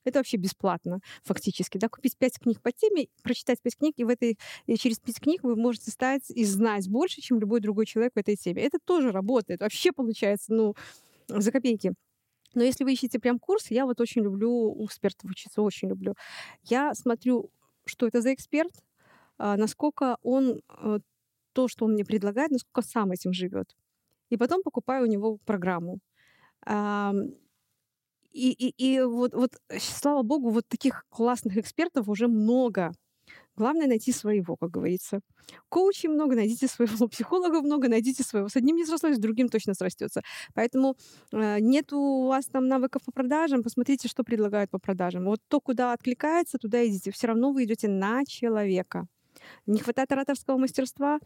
[0.05, 1.79] это вообще бесплатно фактически.
[1.79, 1.89] Да?
[1.89, 5.43] Купить пять книг по теме, прочитать пять книг, и, в этой, и через пять книг
[5.43, 8.63] вы можете стать и знать больше, чем любой другой человек в этой теме.
[8.63, 9.61] Это тоже работает.
[9.61, 10.75] Вообще получается, ну,
[11.29, 11.95] за копейки.
[12.55, 16.15] Но если вы ищете прям курс, я вот очень люблю у экспертов учиться, очень люблю.
[16.63, 17.51] Я смотрю,
[17.85, 18.73] что это за эксперт,
[19.39, 20.99] а, насколько он э,
[21.53, 23.77] то, что он мне предлагает, насколько сам этим живет.
[24.31, 25.99] И потом покупаю у него программу.
[28.33, 32.93] И, и, и вот, вот, слава богу, вот таких классных экспертов уже много.
[33.61, 35.21] Главное найти своего, как говорится.
[35.69, 37.09] Коучей много, найдите своего.
[37.09, 38.49] Психологов много, найдите своего.
[38.49, 40.23] С одним не срослось, с другим точно срастется.
[40.55, 40.97] Поэтому
[41.33, 45.25] э, нет у вас там навыков по продажам, посмотрите, что предлагают по продажам.
[45.25, 47.11] Вот то, куда откликается, туда идите.
[47.11, 49.07] Все равно вы идете на человека.
[49.67, 51.19] Не хватает ораторского мастерства,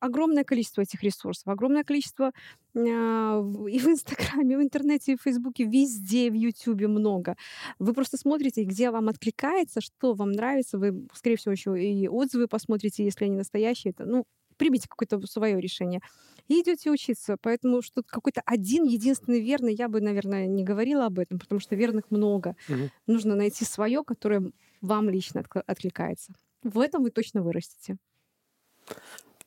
[0.00, 2.32] огромное количество этих ресурсов, огромное количество
[2.74, 7.36] э, и в Инстаграме, и в интернете, и в Фейсбуке, везде, в Ютубе много.
[7.78, 10.78] Вы просто смотрите, где вам откликается, что вам нравится.
[10.78, 13.92] Вы, скорее всего, еще и отзывы посмотрите, если они настоящие.
[13.92, 14.24] Это, ну,
[14.56, 16.00] примите какое-то свое решение
[16.48, 17.36] и идете учиться.
[17.40, 21.76] Поэтому что какой-то один единственный верный, я бы, наверное, не говорила об этом, потому что
[21.76, 22.56] верных много.
[22.68, 22.90] Угу.
[23.06, 26.32] Нужно найти свое, которое вам лично откликается.
[26.62, 27.96] В этом вы точно вырастете.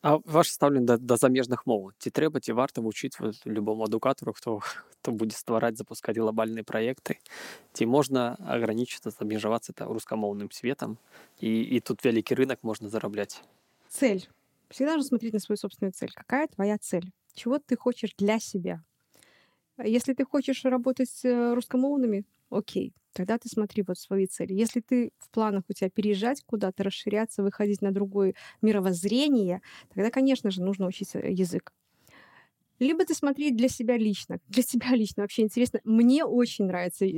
[0.02, 4.32] А ваше стаўленне да, да замежных моў ці трэба ці варта вучыць вот, любому адукатару
[4.36, 7.18] хто хто будзе ствараць запускаць глобальныя праекты
[7.72, 10.98] ці можна ограничиться абмежавацца это рускамоўным светом
[11.40, 13.42] и, и тут вялікі рынок можно зараблять
[13.88, 14.28] цель
[14.68, 18.84] всегда же смотреть на свою собственную цель какая твоя цель чего ты хочешь для себя
[19.82, 24.53] если ты хочешь работать с э, русскомовными окей тогда ты смотри вот свои цели.
[24.53, 29.61] Если ты в планах у тебя переезжать куда-то, расширяться, выходить на другое мировоззрение,
[29.93, 31.71] тогда, конечно же, нужно учить язык
[32.81, 34.39] либо ты смотри для себя лично.
[34.47, 35.79] Для себя лично вообще интересно.
[35.83, 37.09] Мне очень нравится э,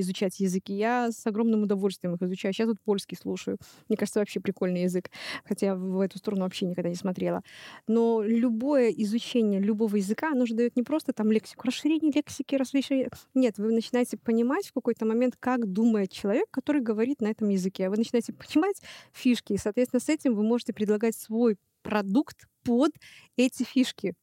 [0.00, 0.72] изучать языки.
[0.72, 2.54] Я с огромным удовольствием их изучаю.
[2.54, 3.58] Сейчас вот польский слушаю.
[3.88, 5.10] Мне кажется, вообще прикольный язык.
[5.44, 7.42] Хотя в эту сторону вообще никогда не смотрела.
[7.86, 13.10] Но любое изучение любого языка, оно же дает не просто там лексику, расширение лексики, расширение.
[13.34, 17.90] Нет, вы начинаете понимать в какой-то момент, как думает человек, который говорит на этом языке.
[17.90, 18.80] Вы начинаете понимать
[19.12, 19.52] фишки.
[19.52, 22.92] И, соответственно, с этим вы можете предлагать свой продукт под
[23.36, 24.14] эти фишки.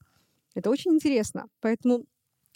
[0.54, 1.46] Это очень интересно.
[1.60, 2.06] Поэтому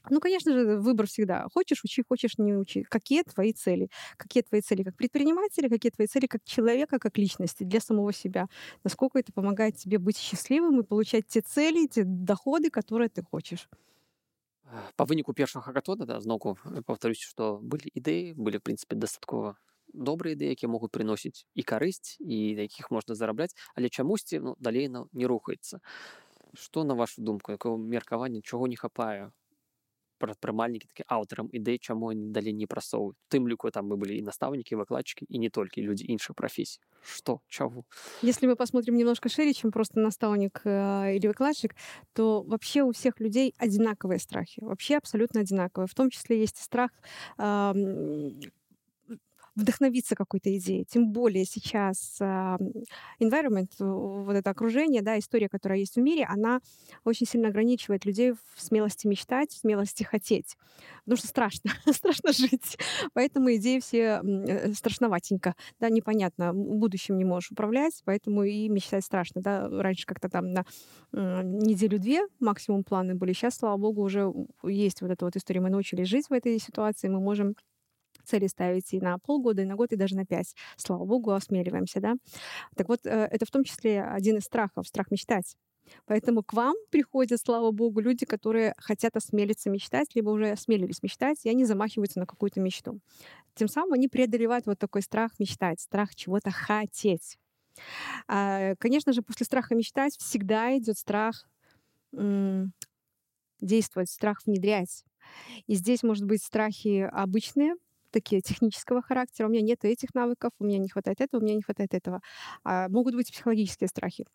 [0.08, 1.46] ну, конечно же, выбор всегда.
[1.52, 2.84] Хочешь учи, хочешь не учи.
[2.84, 3.90] Какие твои цели?
[4.16, 8.48] Какие твои цели как предпринимателя, какие твои цели как человека, как личности для самого себя?
[8.82, 13.68] Насколько это помогает тебе быть счастливым и получать те цели, те доходы, которые ты хочешь?
[14.96, 16.56] По выніку першага хакатона да, зноўку
[16.86, 19.58] повторюсь, что были идеи, были в принципе дастаткова
[19.92, 24.56] добрыя ідэі якія могуць прыносіць і карысць і на якіх можна зарабляць але чамусьці ну,
[24.58, 25.80] далей ну, не рухаецца
[26.54, 29.30] Што на вашу думку якого меркавання чаго не хапае
[30.20, 34.26] прадпрымальнікі такі аўтарам ідэй чаму они далей не прасоўваюць тым ліку там мы былі і
[34.28, 37.84] настаўнікі выкладчыкі и не только люди іншых профессий что чего
[38.22, 41.74] если мы посмотрим немножко шире чем просто наставник э, или выкладчик
[42.12, 46.90] то вообще у всех людей одинаковые страхи вообще абсолютно одинаковые в том числе есть страх
[47.38, 47.72] э,
[49.55, 50.85] вдохновиться какой-то идеей.
[50.85, 52.57] Тем более сейчас э,
[53.19, 56.59] environment, вот это окружение, да, история, которая есть в мире, она
[57.03, 60.57] очень сильно ограничивает людей в смелости мечтать, в смелости хотеть.
[61.05, 62.77] Потому что страшно, страшно жить.
[63.13, 69.41] Поэтому идеи все э, страшноватенько, да, непонятно, будущим не можешь управлять, поэтому и мечтать страшно,
[69.41, 69.69] да.
[69.69, 70.65] Раньше как-то там на
[71.13, 74.33] э, неделю-две максимум планы были, сейчас, слава богу, уже
[74.63, 77.55] есть вот эта вот история, мы научились жить в этой ситуации, мы можем
[78.25, 80.55] цели ставить и на полгода, и на год, и даже на пять.
[80.77, 82.15] Слава богу, осмеливаемся, да.
[82.75, 85.55] Так вот, э, это в том числе один из страхов, страх мечтать.
[86.05, 91.45] Поэтому к вам приходят, слава богу, люди, которые хотят осмелиться мечтать, либо уже осмелились мечтать,
[91.45, 92.99] и они замахиваются на какую-то мечту.
[93.55, 97.37] Тем самым они преодолевают вот такой страх мечтать, страх чего-то хотеть.
[98.27, 101.47] А, конечно же, после страха мечтать всегда идет страх
[103.61, 105.03] действовать, страх внедрять.
[105.67, 107.75] И здесь, может быть, страхи обычные,
[108.15, 109.47] такие технического характера.
[109.47, 112.21] У меня нет этих навыков, у меня не хватает этого, у меня не хватает этого.
[112.63, 114.25] А могут быть психологические страхи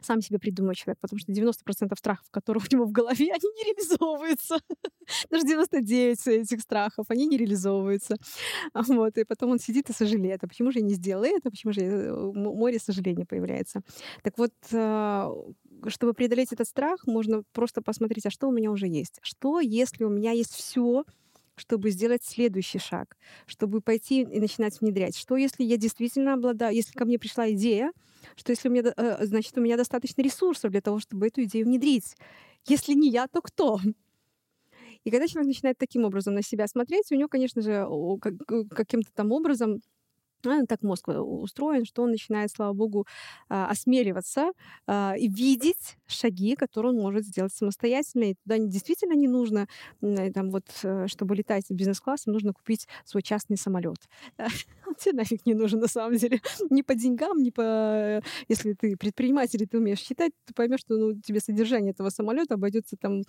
[0.00, 3.64] сам себе придумывает человек, потому что 90% страхов, которые у него в голове, они не
[3.64, 4.58] реализовываются.
[5.30, 8.16] Даже 99 этих страхов, они не реализовываются.
[8.74, 11.72] Вот, и потом он сидит и сожалеет, а почему же я не сделала это, почему
[11.72, 12.14] же я...
[12.14, 13.80] море сожаления появляется.
[14.22, 15.32] Так вот, а,
[15.88, 19.18] чтобы преодолеть этот страх, можно просто посмотреть, а что у меня уже есть.
[19.22, 21.04] Что, если у меня есть все,
[21.58, 25.16] чтобы сделать следующий шаг, чтобы пойти и начинать внедрять?
[25.16, 27.92] Что, если я действительно обладаю, если ко мне пришла идея,
[28.36, 31.66] что если у меня, э, значит, у меня достаточно ресурсов для того, чтобы эту идею
[31.66, 32.16] внедрить.
[32.66, 33.80] Если не я, то кто?
[35.04, 37.86] И когда человек начинает таким образом на себя смотреть, у него, конечно же,
[38.70, 39.80] каким-то там образом
[40.46, 43.06] а, так мозг э, устроен, что он начинает, слава богу,
[43.48, 44.52] а, осмеливаться
[44.86, 48.24] а, и видеть шаги, которые он может сделать самостоятельно.
[48.24, 49.68] И туда действительно не нужно,
[50.34, 53.98] там вот, э, чтобы летать бизнес-классом, нужно купить свой частный самолет.
[54.88, 56.40] Он тебе нафиг не нужен на самом деле.
[56.70, 58.22] Ни по деньгам, ни по...
[58.48, 62.54] Если ты предприниматель, и ты умеешь считать, ты поймешь, что ну, тебе содержание этого самолета
[62.54, 63.22] обойдется там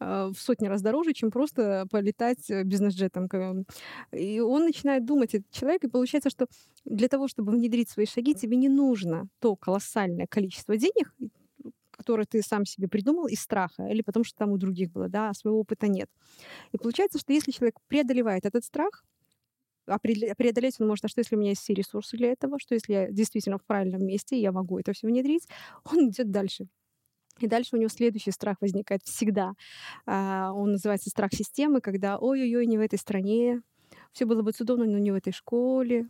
[0.00, 3.28] в сотни раз дороже, чем просто полетать э, бизнес-джетом.
[4.12, 6.46] И он начинает думать, этот человек, и получается, что
[6.84, 11.14] для того, чтобы внедрить свои шаги, тебе не нужно то колоссальное количество денег,
[11.90, 15.30] которое ты сам себе придумал из страха, или потому что там у других было, да,
[15.30, 16.08] а своего опыта нет.
[16.72, 19.04] И получается, что если человек преодолевает этот страх,
[19.86, 22.74] а преодолеть он может, а что если у меня есть все ресурсы для этого, что
[22.74, 25.48] если я действительно в правильном месте, я могу это все внедрить,
[25.84, 26.66] он идет дальше.
[27.40, 29.54] И дальше у него следующий страх возникает всегда.
[30.06, 33.62] А, он называется страх системы, когда ой-ой-ой, не в этой стране,
[34.12, 36.08] все было бы чудовно, но не в этой школе,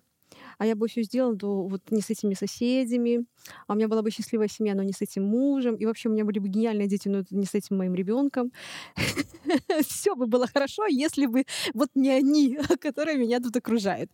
[0.59, 3.25] а я бы все сделала, то вот не с этими соседями,
[3.67, 6.13] а у меня была бы счастливая семья, но не с этим мужем, и вообще у
[6.13, 8.53] меня были бы гениальные дети, но не с этим моим ребенком.
[9.87, 14.11] Все бы было хорошо, если бы вот не они, которые меня тут окружают.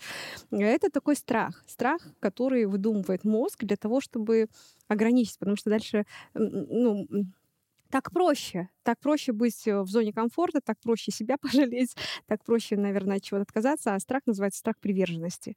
[0.50, 1.64] Это такой страх.
[1.66, 4.48] Страх, который выдумывает мозг для того, чтобы
[4.88, 6.04] ограничить, потому что дальше
[6.34, 7.06] ну,
[7.90, 8.68] так проще.
[8.82, 13.22] Так проще быть э, в зоне комфорта, так проще себя пожалеть, так проще, наверное, от
[13.22, 13.94] чего-то отказаться.
[13.94, 15.56] А страх называется страх приверженности.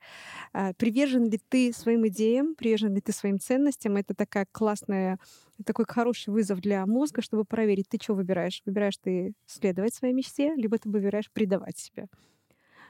[0.54, 3.98] А, привержен ли ты своим идеям, привержен ли ты своим ценностям?
[3.98, 5.20] Это такая классная,
[5.66, 8.62] такой хороший вызов для мозга, чтобы проверить, ты что выбираешь.
[8.66, 12.08] Выбираешь ты следовать своей мечте, либо ты выбираешь предавать себя.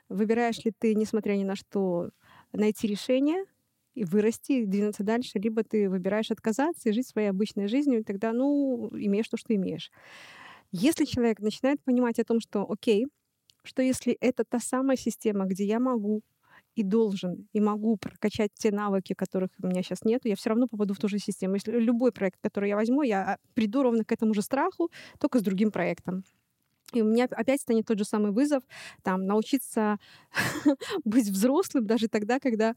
[0.09, 2.09] Выбираешь ли ты, несмотря ни на что,
[2.53, 3.45] найти решение,
[3.95, 8.33] и вырасти, двинуться дальше, либо ты выбираешь отказаться и жить своей обычной жизнью, и тогда,
[8.33, 9.91] ну, имеешь то, что имеешь.
[10.71, 13.07] Если человек начинает понимать о том, что, окей,
[13.63, 16.21] что если это та самая система, где я могу
[16.75, 20.67] и должен, и могу прокачать те навыки, которых у меня сейчас нет, я все равно
[20.67, 21.55] попаду в ту же систему.
[21.55, 24.89] Если любой проект, который я возьму, я приду ровно к этому же страху,
[25.19, 26.23] только с другим проектом.
[26.93, 28.63] И у меня опять станет тот же самый вызов,
[29.03, 29.97] там, научиться
[31.03, 32.73] быть взрослым даже тогда, когда,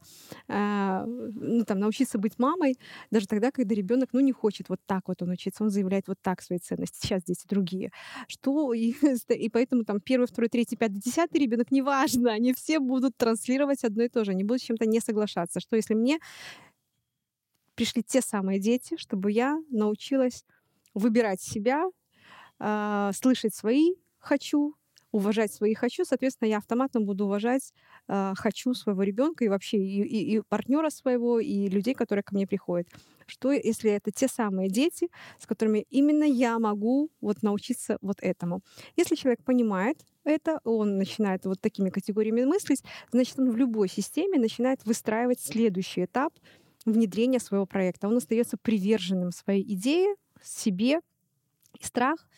[0.47, 2.77] э, ну, там, научиться быть мамой,
[3.11, 6.17] даже тогда, когда ребенок, ну, не хочет вот так вот он учиться, он заявляет вот
[6.21, 7.91] так свои ценности, сейчас дети другие.
[8.27, 8.93] Что, и,
[9.29, 14.03] и поэтому там первый, второй, третий, пятый, десятый ребенок, неважно, они все будут транслировать одно
[14.03, 15.59] и то же, они будут с чем-то не соглашаться.
[15.59, 16.19] Что если мне
[17.75, 20.45] пришли те самые дети, чтобы я научилась
[20.93, 21.85] выбирать себя,
[22.59, 23.93] э, слышать свои
[24.25, 24.75] хочу,
[25.15, 27.73] уважать свои хочу, соответственно, я автоматом буду уважать
[28.07, 32.35] э, хочу своего ребенка и вообще и, и, и партнера своего, и людей, которые ко
[32.35, 32.87] мне приходят.
[33.25, 35.07] Что если это те самые дети,
[35.39, 38.61] с которыми именно я могу вот научиться вот этому?
[38.97, 44.37] Если человек понимает это, он начинает вот такими категориями мыслить, значит, он в любой системе
[44.37, 46.33] начинает выстраивать следующий этап
[46.85, 48.09] внедрения своего проекта.
[48.09, 50.99] Он остается приверженным своей идее, себе.
[51.79, 52.27] И страх—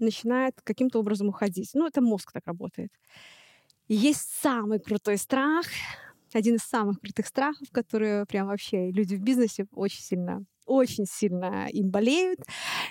[0.00, 1.70] начинает каким-то образом уходить.
[1.74, 2.90] Ну, это мозг так работает.
[3.88, 5.66] И есть самый крутой страх,
[6.34, 11.66] один из самых крутых страхов, которые прям вообще люди в бизнесе очень сильно очень сильно
[11.72, 12.40] им болеют,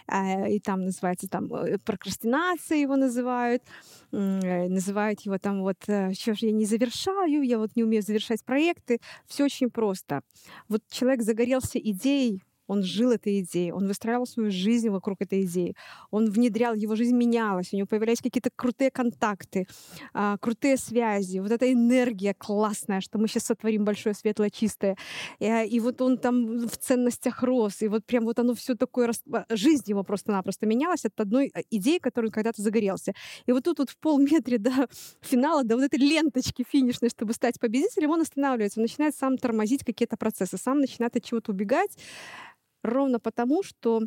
[0.07, 3.63] а, и там называется там э, прокрастинация его называют,
[4.11, 8.01] э, называют его там вот, э, что же я не завершаю, я вот не умею
[8.01, 8.99] завершать проекты.
[9.27, 10.21] Все очень просто.
[10.67, 15.75] Вот человек загорелся идеей Он жил этой идеей, он выстраивал свою жизнь вокруг этой идеи,
[16.11, 19.67] он внедрял, его жизнь менялась, у него появлялись какие-то крутые контакты,
[20.13, 24.97] а, крутые связи, вот эта энергия классная, что мы сейчас сотворим большое, светлое, чистое.
[25.39, 28.75] И, а, и вот он там в ценностях рос, и вот прям вот оно все
[28.75, 33.13] такое, а, жизнь его просто-напросто менялась от одной а, идеи, которую когда-то загорелся.
[33.45, 34.87] И вот тут вот в полметре до
[35.21, 39.83] финала, до вот этой ленточки финишной, чтобы стать победителем, он останавливается, он начинает сам тормозить
[39.83, 41.91] какие-то процессы, сам начинает от чего-то убегать,
[42.87, 44.01] ровно потому, что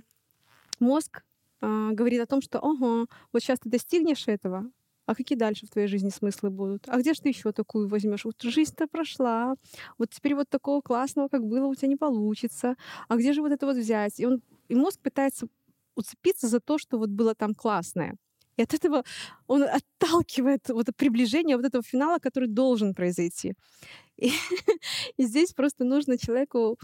[0.78, 1.24] мозг
[1.61, 4.70] э, говорит о том, что ого, вот сейчас ты достигнешь этого,
[5.07, 6.89] а какие дальше в твоей жизни смыслы будут?
[6.89, 8.24] А где же ты еще такую возьмешь?
[8.24, 9.55] Вот жизнь-то прошла,
[9.99, 12.76] вот теперь вот такого классного, как было, у тебя не получится.
[13.09, 14.20] А где же вот это вот взять?
[14.20, 15.49] И, он, и мозг пытается
[15.97, 18.16] уцепиться за то, что вот было там классное.
[18.57, 19.05] И от этого
[19.47, 23.55] он отталкивает вот приближение вот этого финала, который должен произойти.
[24.16, 24.31] И,
[25.16, 26.78] и здесь просто нужно человеку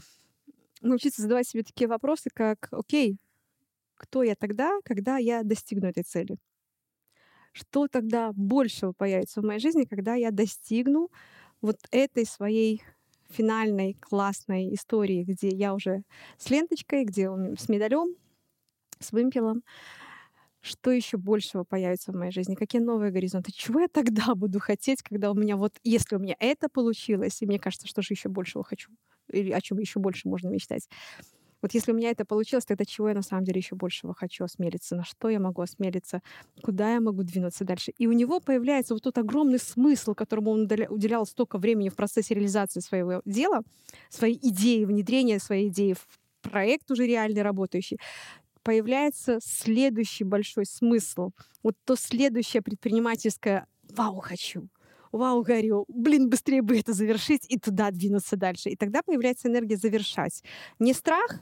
[0.87, 3.19] научиться задавать себе такие вопросы, как, окей,
[3.97, 6.39] кто я тогда, когда я достигну этой цели?
[7.53, 11.11] Что тогда большего появится в моей жизни, когда я достигну
[11.63, 12.83] вот этой своей
[13.31, 16.03] финальной классной истории, где я уже
[16.39, 18.15] с ленточкой, где с медалем,
[19.01, 19.63] с вымпелом,
[20.61, 25.03] что еще большего появится в моей жизни, какие новые горизонты, чего я тогда буду хотеть,
[25.03, 28.29] когда у меня вот, если у меня это получилось, и мне кажется, что же еще
[28.29, 28.91] большего хочу
[29.31, 30.89] или о чем еще больше можно мечтать.
[31.63, 34.45] Вот если у меня это получилось, тогда чего я на самом деле еще большего хочу
[34.45, 36.21] осмелиться, на что я могу осмелиться,
[36.63, 37.93] куда я могу двинуться дальше.
[37.99, 42.35] И у него появляется вот тот огромный смысл, которому он уделял столько времени в процессе
[42.35, 43.63] реализации своего дела,
[44.11, 46.07] своей идеи, внедрения своей идеи в
[46.43, 47.99] проект уже реальный работающий
[48.63, 51.31] появляется следующий большой смысл.
[51.63, 54.69] Вот то следующее предпринимательское «Вау, хочу!»
[55.17, 58.71] Вау, горю, блин, быстрее бы это завершить и туда двинуться дальше.
[58.71, 60.43] И тогда появляется энергия завершать.
[60.79, 61.41] Не страх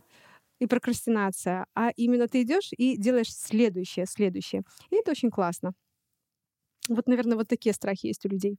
[0.60, 4.62] и прокрастинация, а именно ты идешь и делаешь следующее, следующее.
[4.90, 5.72] И это очень классно.
[6.88, 8.58] Вот, наверное, вот такие страхи есть у людей.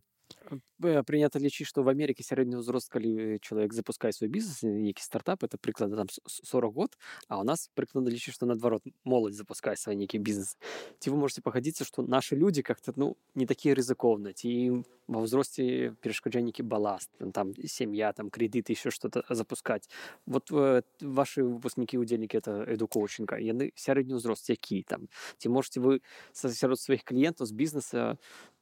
[0.80, 5.58] прынята лічыць што в Амерыкі сярэдні ўзрост калі чалавек запускае свой бізнес нейкі стартап это
[5.58, 6.96] прыклада там 40 год
[7.28, 10.56] а у нас прыклада лічыць што наадварот моладзь запускае свой нейкі бізнес
[10.98, 14.76] ці вы можете пагадзіцца што нашы людзі как-то ну не такія рызыкоўна ці ім
[15.10, 19.90] ва ўзросце перашкаджальнікі баласт там сям'я там кредиты еще что-то запускаць
[20.26, 26.00] вот э, ваши выпускнікі удзельнікі это эдукоучинга яны сярэдні ўзрост які там ці можете вы
[26.32, 28.00] сярод сваіх кліентаў з бізнеса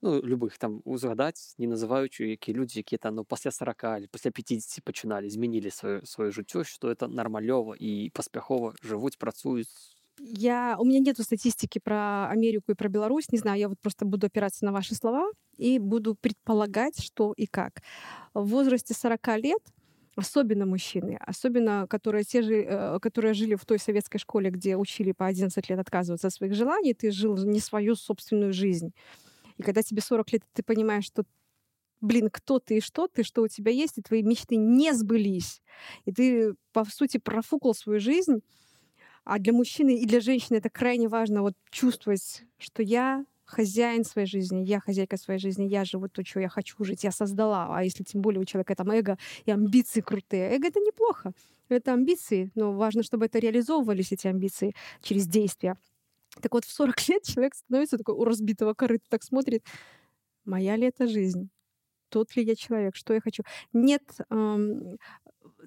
[0.01, 4.31] ну любых там узгадаць не называючы які людзі якія там ну пасля 40 или пасля
[4.31, 10.85] 50 пачыналі змянілі сваё сваё жыццё что это нармалёва і паспяхова жывуць працуюць я у
[10.85, 14.65] меня нету статистики про Америку и про Беларусь, не знаю, я вот просто буду опираться
[14.65, 17.83] на ваши слова и буду предполагать, что и как.
[18.35, 19.61] В возрасте 40 лет
[20.17, 25.13] особенно мужчины, особенно которые, те же, э, которые жили в той советской школе, где учили
[25.13, 28.93] по 11 лет отказываться от своих желаний, ты жил не свою собственную жизнь.
[29.59, 31.25] И когда тебе 40 лет, ты понимаешь, что
[32.04, 35.62] блин, кто ты и что ты, что у тебя есть, и твои мечты не сбылись.
[36.06, 38.42] И ты, по сути, профукал свою жизнь,
[39.24, 44.28] а для мужчины и для женщины это крайне важно вот чувствовать, что я хозяин своей
[44.28, 47.68] жизни, я хозяйка своей жизни, я живу то, что я хочу жить, я создала.
[47.70, 50.56] А если тем более у человека там эго и амбиции крутые.
[50.56, 51.34] Эго— это неплохо.
[51.70, 55.78] Это амбиции, но важно, чтобы это реализовывались, эти амбиции, через действия.
[56.42, 59.64] Так вот, в 40 лет человек становится такой у разбитого корыта, так смотрит,
[60.46, 61.50] моя ли это жизнь?
[62.14, 62.96] Тот ли я человек?
[62.96, 63.42] Что я хочу?
[63.74, 64.04] Нет,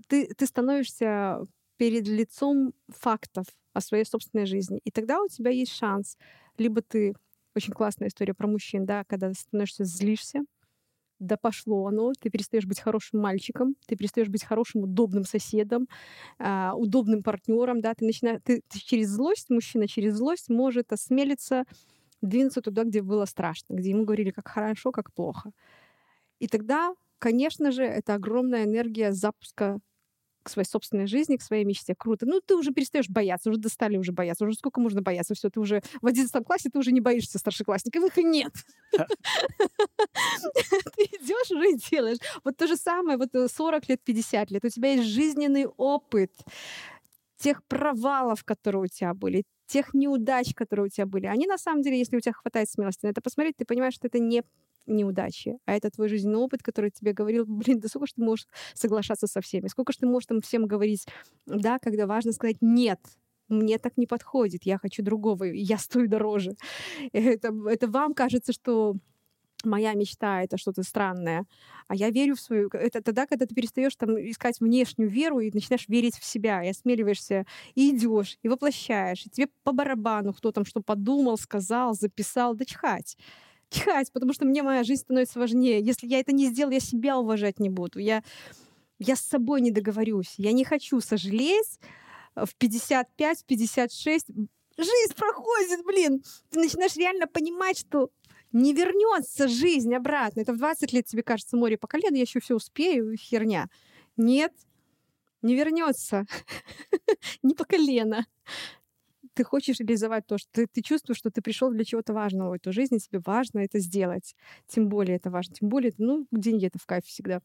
[0.06, 1.40] ты, ты становишься
[1.76, 4.80] перед лицом фактов о своей собственной жизни.
[4.84, 6.16] И тогда у тебя есть шанс.
[6.56, 7.14] Либо ты...
[7.56, 10.44] Очень классная история про мужчин, да, когда становишься злишься,
[11.18, 15.88] да пошло оно, ты перестаешь быть хорошим мальчиком, ты перестаешь быть хорошим удобным соседом,
[16.38, 21.64] э, удобным партнером, да, ты начинаешь, ты, ты через злость, мужчина через злость может осмелиться
[22.20, 25.52] двинуться туда, где было страшно, где ему говорили, как хорошо, как плохо.
[26.38, 29.78] И тогда, конечно же, это огромная энергия запуска
[30.46, 31.94] к своей собственной жизни, к своей мечте.
[31.98, 32.24] Круто.
[32.24, 34.44] Ну, ты уже перестаешь бояться, уже достали уже бояться.
[34.44, 35.34] Уже сколько можно бояться?
[35.34, 38.52] Все, ты уже в 11 классе ты уже не боишься старшеклассников, их и нет.
[40.96, 42.18] Ты идешь уже и делаешь.
[42.44, 44.64] Вот то же самое, вот 40 э, лет, 50 лет.
[44.64, 46.32] У тебя есть жизненный опыт
[47.36, 51.26] тех провалов, которые у тебя были, тех неудач, которые у тебя были.
[51.26, 54.06] Они на самом деле, если у тебя хватает смелости на это посмотреть, ты понимаешь, что
[54.06, 54.42] это не
[54.86, 58.46] неудачи, а это твой жизненный опыт, который тебе говорил, блин, да сколько же ты можешь
[58.74, 61.06] соглашаться со всеми, сколько же ты можешь там всем говорить,
[61.46, 63.00] да, когда важно сказать нет,
[63.48, 66.56] мне так не подходит, я хочу другого, я стою дороже.
[67.12, 68.96] Это, это вам кажется, что
[69.64, 71.44] моя мечта это что-то странное,
[71.88, 72.68] а я верю в свою.
[72.72, 76.68] Это тогда, когда ты перестаешь там искать внешнюю веру и начинаешь верить в себя, и
[76.68, 82.54] осмеливаешься, и идешь, и воплощаешь, и тебе по барабану, кто там что подумал, сказал, записал,
[82.54, 83.16] да чхать.
[83.70, 85.80] Чхать, потому что мне моя жизнь становится важнее.
[85.80, 87.98] Если я это не сделаю, я себя уважать не буду.
[87.98, 88.22] Я,
[88.98, 90.34] я с собой не договорюсь.
[90.36, 91.80] Я не хочу сожалеть
[92.34, 94.26] в 55, в 56
[94.76, 96.22] жизнь проходит, блин.
[96.50, 98.10] Ты начинаешь реально понимать, что
[98.52, 100.40] не вернется жизнь обратно.
[100.40, 103.68] Это в 20 лет тебе кажется море по колено, я еще все успею, херня.
[104.16, 104.52] Нет,
[105.42, 106.26] не вернется.
[107.42, 108.26] Не по колено.
[109.36, 112.52] Ты хочешь реализовать то, что ты, ты чувствуешь, что ты пришел для чего-то важного в
[112.54, 114.34] эту жизнь, и тебе важно это сделать.
[114.66, 115.54] Тем более это важно.
[115.54, 117.40] Тем более, ну, деньги это в кайфе всегда.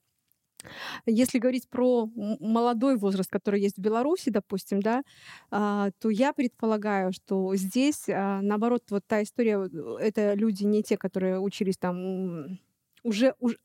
[1.05, 5.03] Если говорить про молодой возраст, который есть в Беларуси, допустим, да,
[5.49, 9.69] а, то я предполагаю, что здесь, а, наоборот, вот та история,
[9.99, 12.59] это люди не те, которые учились там
[13.03, 13.57] уже, уже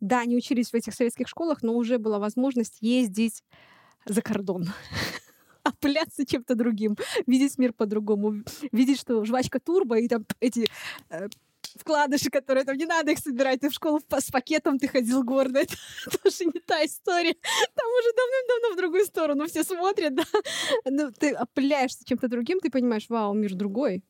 [0.00, 3.42] да, они учились в этих советских школах, но уже была возможность ездить
[4.06, 4.66] за кордон
[5.68, 6.96] опыляться чем-то другим,
[7.26, 8.42] видеть мир по-другому,
[8.72, 10.68] видеть, что жвачка турбо и там эти
[11.10, 11.28] э,
[11.76, 15.60] вкладыши, которые там не надо их собирать, ты в школу с пакетом ты ходил гордо,
[15.60, 15.74] это
[16.22, 17.34] тоже не та история.
[17.74, 20.24] Там уже давным-давно в другую сторону все смотрят, да.
[20.84, 24.02] Ну, ты опыляешься чем-то другим, ты понимаешь, вау, мир другой,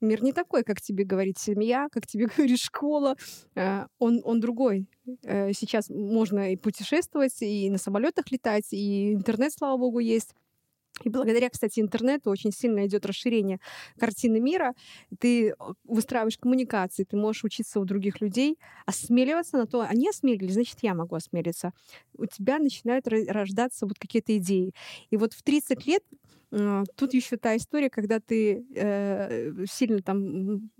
[0.00, 3.16] Мир не такой, как тебе говорит семья, как тебе говорит школа.
[3.54, 4.86] Э, он, он другой.
[5.22, 10.34] Э, сейчас можно и путешествовать, и на самолетах летать, и интернет, слава богу, есть.
[11.02, 13.58] И благодаря, кстати, интернету очень сильно идет расширение
[13.98, 14.74] картины мира.
[15.18, 20.54] Ты э, выстраиваешь коммуникации, ты можешь учиться у других людей, осмеливаться на то, они осмелились,
[20.54, 21.72] значит, я могу осмелиться.
[22.16, 24.72] У тебя начинают рождаться вот какие-то идеи.
[25.10, 26.04] И вот в 30 лет
[26.56, 30.70] а, тут еще та история, когда ты э, сильно там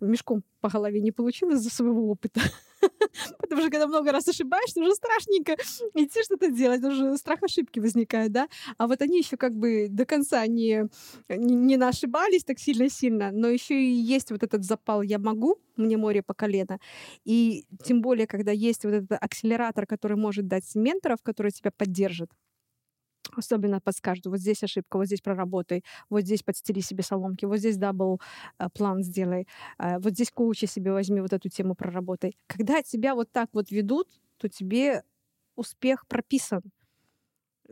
[0.00, 2.40] мешком по голове не получил из-за своего опыта.
[3.38, 5.56] Потому что когда много раз ошибаешься, уже страшненько
[5.94, 8.48] идти что-то делать, уже страх ошибки возникает, да.
[8.78, 10.88] А вот они еще как бы до конца не,
[11.28, 15.96] не, не наошибались так сильно-сильно, но еще и есть вот этот запал «я могу», мне
[15.96, 16.78] море по колено.
[17.24, 22.30] И тем более, когда есть вот этот акселератор, который может дать менторов, которые тебя поддержат,
[23.38, 27.76] особенно подскажут, вот здесь ошибка, вот здесь проработай, вот здесь подстели себе соломки, вот здесь
[27.76, 28.20] double,
[28.58, 29.46] э, план сделай,
[29.78, 32.36] э, вот здесь коуча себе возьми, вот эту тему проработай.
[32.46, 34.08] Когда тебя вот так вот ведут,
[34.38, 35.02] то тебе
[35.56, 36.62] успех прописан.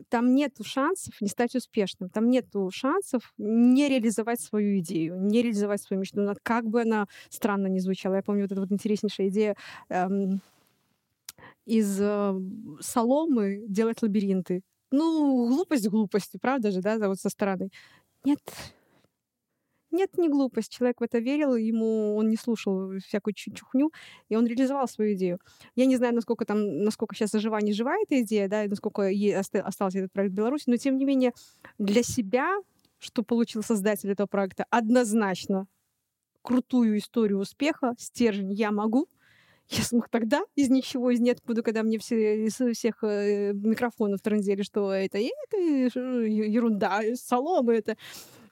[0.09, 5.81] Там нет шансов не стать успешным, там нет шансов не реализовать свою идею, не реализовать
[5.81, 8.15] свою мечту, как бы она странно не звучала.
[8.15, 9.55] Я помню вот эта вот интереснейшая идея
[9.89, 10.41] эм,
[11.65, 12.33] из э,
[12.79, 14.63] соломы делать лабиринты.
[14.93, 17.69] Ну, глупость глупостью, правда же, да, вот со стороны.
[18.23, 18.39] Нет,
[19.89, 20.71] нет, не глупость.
[20.71, 23.91] Человек в это верил, ему он не слушал всякую чухню,
[24.29, 25.39] и он реализовал свою идею.
[25.75, 29.07] Я не знаю, насколько там, насколько сейчас жива, не жива эта идея, да, и насколько
[29.09, 31.33] ей остался этот проект в Беларуси, но тем не менее
[31.79, 32.55] для себя,
[32.99, 35.65] что получил создатель этого проекта, однозначно
[36.43, 39.07] крутую историю успеха, стержень «я могу»,
[39.69, 44.61] я смог тогда из ничего, из ниоткуда, когда мне все из всех э, микрофонов транзили,
[44.61, 47.97] что это, это ерунда, солома это.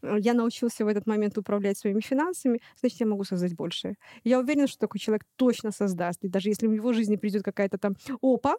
[0.01, 3.95] Я научился в этот момент управлять своими финансами, значит, я могу создать больше.
[4.23, 6.23] Я уверена, что такой человек точно создаст.
[6.23, 8.55] И даже если в его жизни придет какая-то там опа,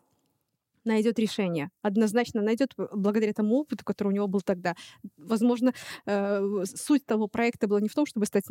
[0.88, 1.69] найдет решение.
[1.82, 4.75] Однозначно найдет благодаря тому опыту, который у него был тогда.
[5.17, 5.73] Возможно,
[6.05, 8.45] э, суть того проекта была не в том, чтобы стать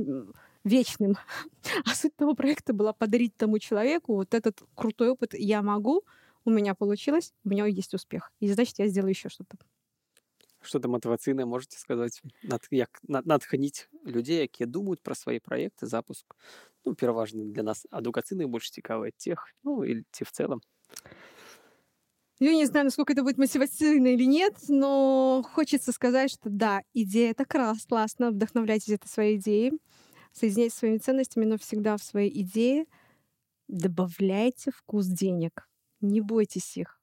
[0.64, 1.16] вечным,
[1.84, 5.34] а суть того проекта была подарить тому человеку вот этот крутой опыт.
[5.34, 6.04] Я могу,
[6.44, 8.30] у меня получилось, у меня есть успех.
[8.40, 9.56] И значит, я сделаю еще что-то.
[10.60, 16.34] Что-то мотивацыйнае можете сказаць над як натхніць людзей якія думаюць пра свае праекты запуск
[16.84, 20.62] ну пераважна для нас адукацыйных больш цікавыя тех ну или ці в целом
[22.49, 27.31] я не знаю, насколько это будет мотивационно или нет, но хочется сказать, что да, идея
[27.31, 29.73] это класс, классно, вдохновляйтесь этой своей идеей,
[30.31, 32.85] соединяйтесь своими ценностями, но всегда в своей идее
[33.67, 35.67] добавляйте вкус денег.
[36.01, 36.99] Не бойтесь их.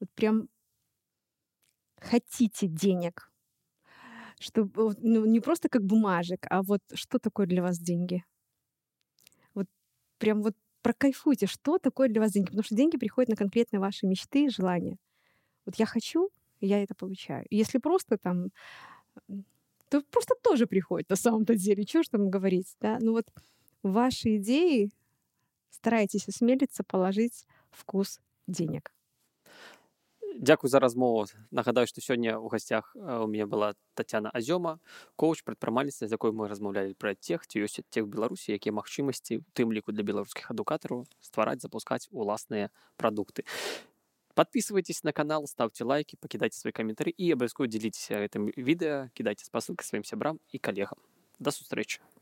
[0.00, 0.48] Вот прям
[2.00, 3.30] хотите денег.
[4.40, 8.24] Чтобы ну, не просто как бумажек, а вот что такое для вас деньги.
[9.54, 9.66] Вот
[10.18, 10.54] прям вот
[10.84, 14.50] прокайфуйте, что такое для вас деньги, потому что деньги приходят на конкретные ваши мечты и
[14.50, 14.98] желания.
[15.64, 16.28] Вот я хочу,
[16.60, 17.46] я это получаю.
[17.50, 18.50] Если просто там,
[19.88, 21.84] то просто тоже приходит на самом-то деле.
[21.84, 22.98] Чего ж там говорить, да?
[23.00, 23.24] Ну вот
[23.82, 24.90] ваши идеи
[25.70, 28.93] старайтесь осмелиться положить вкус денег.
[30.34, 31.26] Дзякуй за размову.
[31.50, 34.82] Нагадаю што сёння ў гасцях у мяне была Тацяна азёма
[35.14, 39.46] коуч прадпрымальніца з якой мы размаўлялі пра тех ці ёсць тех беларусі якія магчымасці у
[39.54, 43.46] тым ліку для беларускіх адукатараў ствараць запускаць уласныя прадукты
[44.34, 49.86] подписывайтесь на канал ставьте лайки пакідайце свой каментары і абавязкова дзяліцеся гэтым відэа кідайце спасылка
[49.86, 50.98] сваім сябрам і калегам
[51.38, 52.04] да сустрэчы